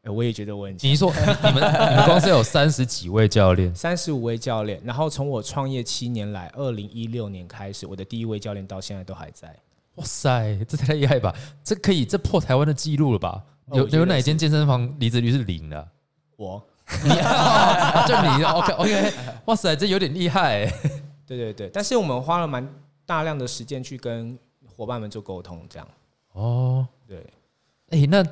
[0.03, 9.55] 哎我也觉得我很强你说你们你们公司有三十几位教练，三十五位教练，然后从我创业七年来，二零一六年开始，我的第一位教练到现在都还在。
[9.97, 11.35] 哇塞，这太厉害吧！
[11.63, 13.43] 这可以这破台湾的记录了吧？
[13.73, 15.87] 有有哪间健身房离职率是零的啊？
[16.37, 16.67] 我，
[17.05, 19.13] 你啊， 就你 OK OK，
[19.45, 20.73] 哇塞，这有点厉害欸。
[21.27, 22.67] 对对对，但是我们花了蛮
[23.05, 25.87] 大量的时间去跟伙伴们做沟通，这样
[26.33, 27.27] 哦，对，
[27.91, 28.25] 哎、那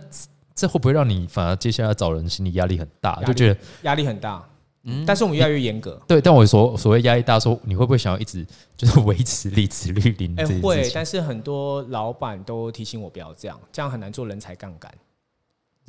[0.59, 3.23] 这会不会让你反而接下来找人心理压力很大？
[3.23, 4.45] 就觉得压力很大，
[4.83, 5.97] 嗯，但是我们越来越严格。
[6.09, 8.45] 对，但我所所谓压力大，说你会不会想要一直
[8.77, 14.93] 就是维持离职率零哎、会，但是很多老板都提醒我不要这样，这样很难做人才杠杆。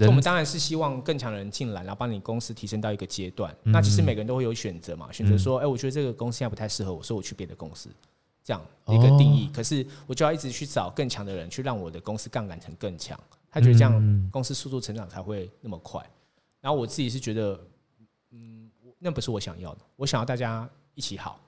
[0.08, 3.52] 我们当然是希望更强的人进来，然后帮你公司提升到一个阶段。
[3.64, 7.90] 嗯那其实每个人都会有选择嘛，选择说，哎、我觉得这个公司现在不太适合我，所以我去别的公司，
[8.44, 9.50] 这样一个定义。
[9.52, 13.20] 可是我就要一直去找更强的人，去让我的公司杠杆成更强。
[13.52, 16.04] 他觉得这样嗯公司速度成长才会那么快。
[16.62, 17.60] 然后我自己是觉得，
[18.32, 18.70] 嗯，
[19.00, 21.40] 那不是我想要的，我想要大家一起好。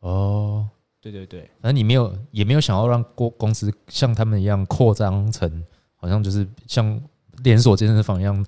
[0.00, 0.68] 哦，
[1.00, 5.64] 对对对，反正你没有也没有想要让公公司像他们一样扩张成，
[5.96, 7.00] 好像就是像
[7.42, 8.46] 连锁健身房一样，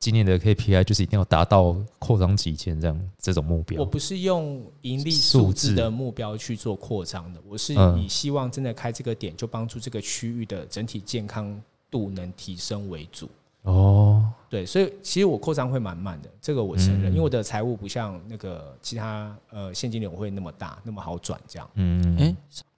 [0.00, 3.86] 今年的 KPI 就是一定要达到扩张几千这样这种目标我。
[3.86, 13.28] 不是用盈利数数字字的目标去做扩张的，我是嗯以希望真的开这个点，就帮助这个区域的整体健康度能提升为主。
[13.62, 17.12] 哦，对，所以其实我扩张会蛮慢的，这个我承认，嗯。
[17.12, 21.70] 因为我的财务不像那个其他呃现金流会那么大，那么好转这样。
[21.74, 22.34] 嗯，哎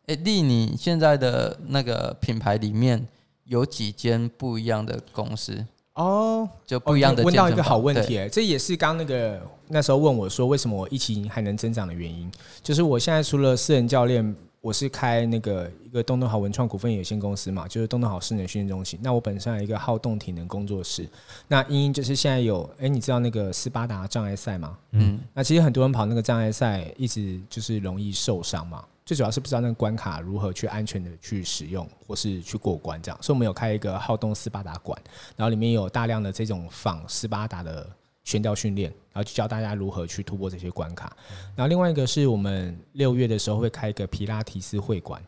[0.06, 3.06] 哎，丽，你现在的那个品牌里面
[3.44, 12.28] 有几间不一样的公司，哦，就不一样的问到一个好问题、欸，这也是刚那个那时候问我说为什么我疫情还能增长的原因，
[12.60, 18.96] 就是我现在除了私人教练，我是开那个一个东东好文创股份有限公司嘛，就是东东好室内训练中心。
[19.02, 21.04] 那我本身还有一个好动体能工作室，
[21.48, 24.78] 那因因就是现在有，哎、你知道那个斯巴达障碍赛吗？
[24.92, 28.84] 嗯，那其实很多人跑那个障碍赛，一直就是容易受伤嘛。
[29.04, 33.18] 最主要是不知道那个关卡如何去安全的去使用，或是去过关这样。
[33.20, 34.96] 所以我们有开一个好动斯巴达馆，
[35.34, 37.84] 然后里面有大量的这种仿斯巴达的
[38.24, 41.16] 悬吊训练，然后就教大家如何去突破这些关卡。
[41.56, 45.22] 然后另外一个是我们六月的时候会开一个皮拉提斯会馆。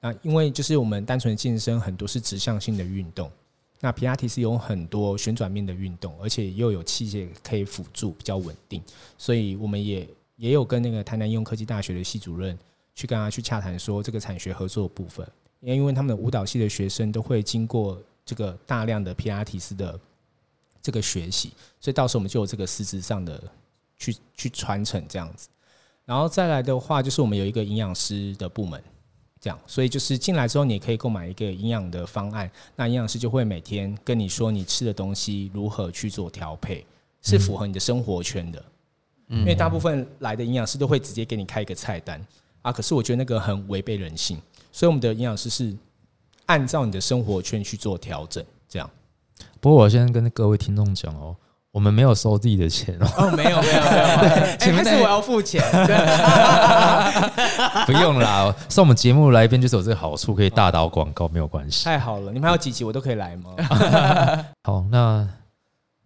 [0.00, 3.30] 那因为就是我们单纯的健身很多是指向性的运动，
[3.80, 8.82] 那皮拉提斯有很多旋转面的运动，而且又有器械可以辅助，比较稳定。
[9.16, 10.06] 所以我们也
[10.36, 12.58] 也有跟那个台南应用科技大学的系主任
[12.94, 15.26] 去跟他去洽谈说这个产学合作的部分，
[15.60, 19.98] 因为他们的舞蹈系的学生都会经过这个大量的皮拉提斯的
[20.84, 23.42] 这个学习，所以到时候我们就有这个实质上的
[23.96, 25.48] 去去传承这样子。
[26.04, 28.78] 然后再来的话，就是我们有一个营养师的部门，
[29.40, 36.84] 这样，所以就是进来之后，你也可以购买一个营养的方案，那营养师就会每天跟你说你吃的东西如何去做调配，
[37.22, 38.62] 是符合你的生活圈的。
[39.28, 42.22] 嗯因为大部分来的营养师都会直接给你开一个菜单
[42.60, 44.38] 啊，可是我觉得那个很违背人性，
[44.70, 45.74] 所以我们的营养师是
[46.44, 48.90] 按照你的生活圈去做调整，这样。
[49.64, 51.34] 不过我先跟各位听众讲哦，
[51.70, 54.04] 我们没有收自己的钱哦，哦，没有没有没有，
[54.44, 55.96] 哎前面是我要付钱，对，
[57.86, 58.54] 不用啦。
[58.68, 61.82] 上我们节目来一遍就是有这个好处，可以大打广告，没有关系。
[61.82, 63.52] 太好了，你们还有几集我都可以来吗？
[64.64, 65.26] 好，那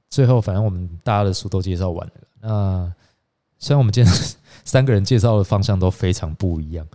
[0.08, 2.12] 最后反正我们大家的书都介绍完了。
[2.40, 2.92] 那
[3.58, 4.14] 虽然我们今天
[4.64, 6.86] 三个人介绍的方向都非常不一样，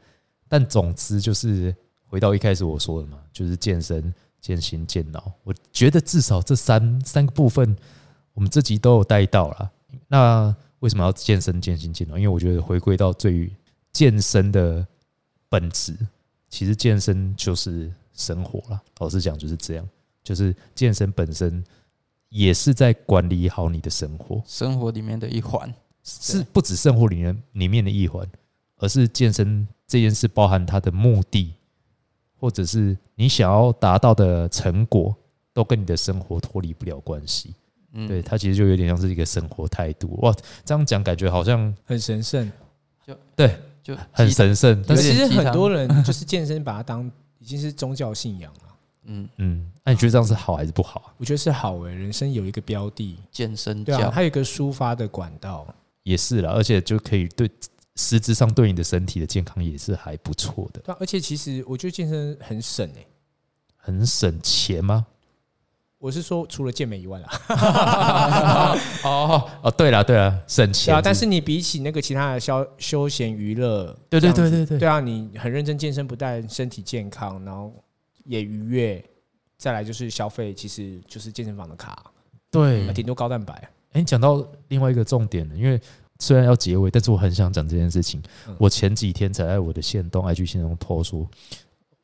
[0.48, 1.76] 但总之就是
[2.08, 4.14] 回到一开始我说的嘛，就是健身、
[4.44, 5.32] 健心、健脑。
[5.46, 7.74] 我觉得至少这三三个部分，
[8.34, 9.72] 我们这集都有带到了。
[10.10, 12.18] 那为什么要健身、健心、健脑？
[12.18, 13.50] 因为我觉得回归到最
[13.94, 14.86] 健身的
[15.48, 15.98] 本质，
[16.50, 18.84] 其实健身就是生活了。
[19.00, 19.90] 老实讲就是这样，
[20.22, 21.64] 就是健身本身
[22.28, 24.44] 也是在管理好你的生活。
[24.46, 25.74] 生活里面的一环。
[26.06, 28.30] 是不止生活里面里面的一环，
[28.76, 31.54] 而是健身这件事包含它的目的，
[32.44, 35.16] 或者是你想要达到的成果，
[35.54, 37.56] 都跟你的生活脱离不了关系。
[37.94, 40.20] 嗯，对，它其实就有点像是一个生活态度。
[40.22, 40.36] 哇，
[40.66, 42.52] 这样讲感觉好像很神圣。
[43.08, 48.76] 就对就很神圣，但其实很多人就是健身，把它当已经是宗教信仰了。
[49.08, 51.16] 嗯，嗯，那你觉得这样是好还是不好啊？
[51.16, 55.66] 我觉得是好诶、人生有一个标的，健身教，对啊，还有一个抒发的管道。
[56.04, 57.50] 也是啦，而且就可以对
[57.96, 63.08] 实质上对你的身体的健康也是还不错的，对啊、而且其实我觉得健身很省诶、
[63.78, 65.06] 很省钱吗？
[66.00, 67.30] 我是说，除了健美以外啦，
[69.06, 71.02] 哦哦，对了对了，省对钱啊。
[71.02, 77.74] 但是你比起那个其他的消休闲娱乐，对对对对对对啊，你很认真健身，不但身体健康，然后
[78.26, 79.02] 也愉悦，
[79.58, 82.12] 再来就是消费，其实就是健身房的卡，
[82.52, 83.54] 对啊，顶多高蛋白。
[83.94, 85.80] 哎，你讲到另外一个重点了，因为
[86.24, 88.22] 虽然要结尾，但是我很想讲这件事情。
[88.48, 91.28] 嗯我前几天才在我的线动 IG 线动 po 说，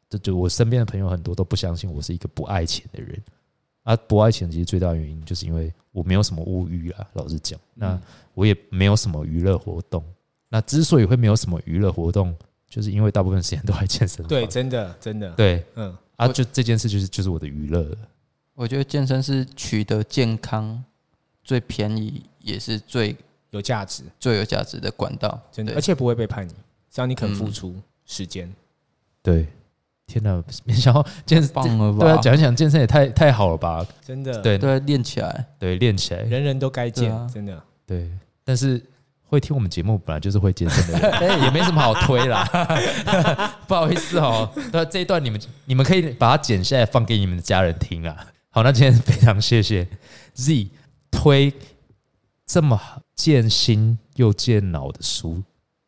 [0.09, 3.17] 这就我身边的朋友很多都不相信我是一个不爱钱的人
[3.84, 8.01] 啊，不爱钱其实最大原因就是因为我没有什么物欲啊，老实讲，那嗯
[8.34, 10.03] 我也没有什么娱乐活动。
[10.49, 12.36] 那之所以会没有什么娱乐活动，
[12.67, 14.28] 就是因为大部分时间都在健身房。
[14.28, 17.95] 对，真的真的，对嗯，啊，就这件事就是就是我的娱乐。
[18.55, 20.84] 我觉得健身是取得健康
[21.43, 23.15] 最便宜也是最
[23.52, 26.54] 有价值，最有价值的管道，真的，而且不会背叛你，
[26.91, 27.54] 只要你肯付嗯。
[27.54, 27.76] 出
[28.06, 28.52] 时间。
[29.22, 29.47] 对，
[30.08, 32.00] 天哪，没想到健身，棒了吧？
[32.00, 33.86] 对啊，讲一讲健身也太太好了吧？
[34.06, 34.58] 真的，对。
[34.58, 37.62] 对，练起来，对，练起来，人人都该健啊，真的。
[37.86, 38.10] 对，
[38.43, 38.82] 但是
[39.24, 42.43] 会听我们节目本来就是会健身的人， 哎，也没什么好推啦。
[43.68, 48.16] 不好意思哦，那这一段你们你们可以把它剪下来放给你们的家人听啊。
[48.52, 49.88] 好，那今天非常谢谢
[50.34, 50.68] Z
[51.12, 51.54] 推
[52.50, 52.82] 这么
[53.16, 55.43] 见心又见脑的书，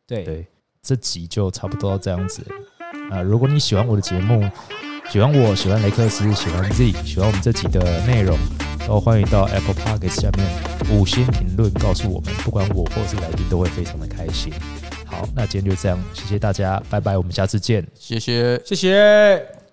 [0.06, 0.46] 对，对，
[0.84, 3.20] 这集就差不多到这样子了啊。
[3.20, 4.48] 如果你喜欢我的节目，
[5.10, 8.38] 喜欢我，喜欢雷克斯，喜欢 Z，喜欢我们这集的内容，
[8.88, 10.48] 都欢迎到 Apple Podcast 下面
[10.92, 14.54] 五星评论告诉我们，不管我或是来宾都会非常的开心。
[15.04, 17.84] 好，那今天就这样，谢谢大家，拜拜，我们下次见。
[17.96, 18.62] 谢谢。
[18.64, 19.61] 谢谢。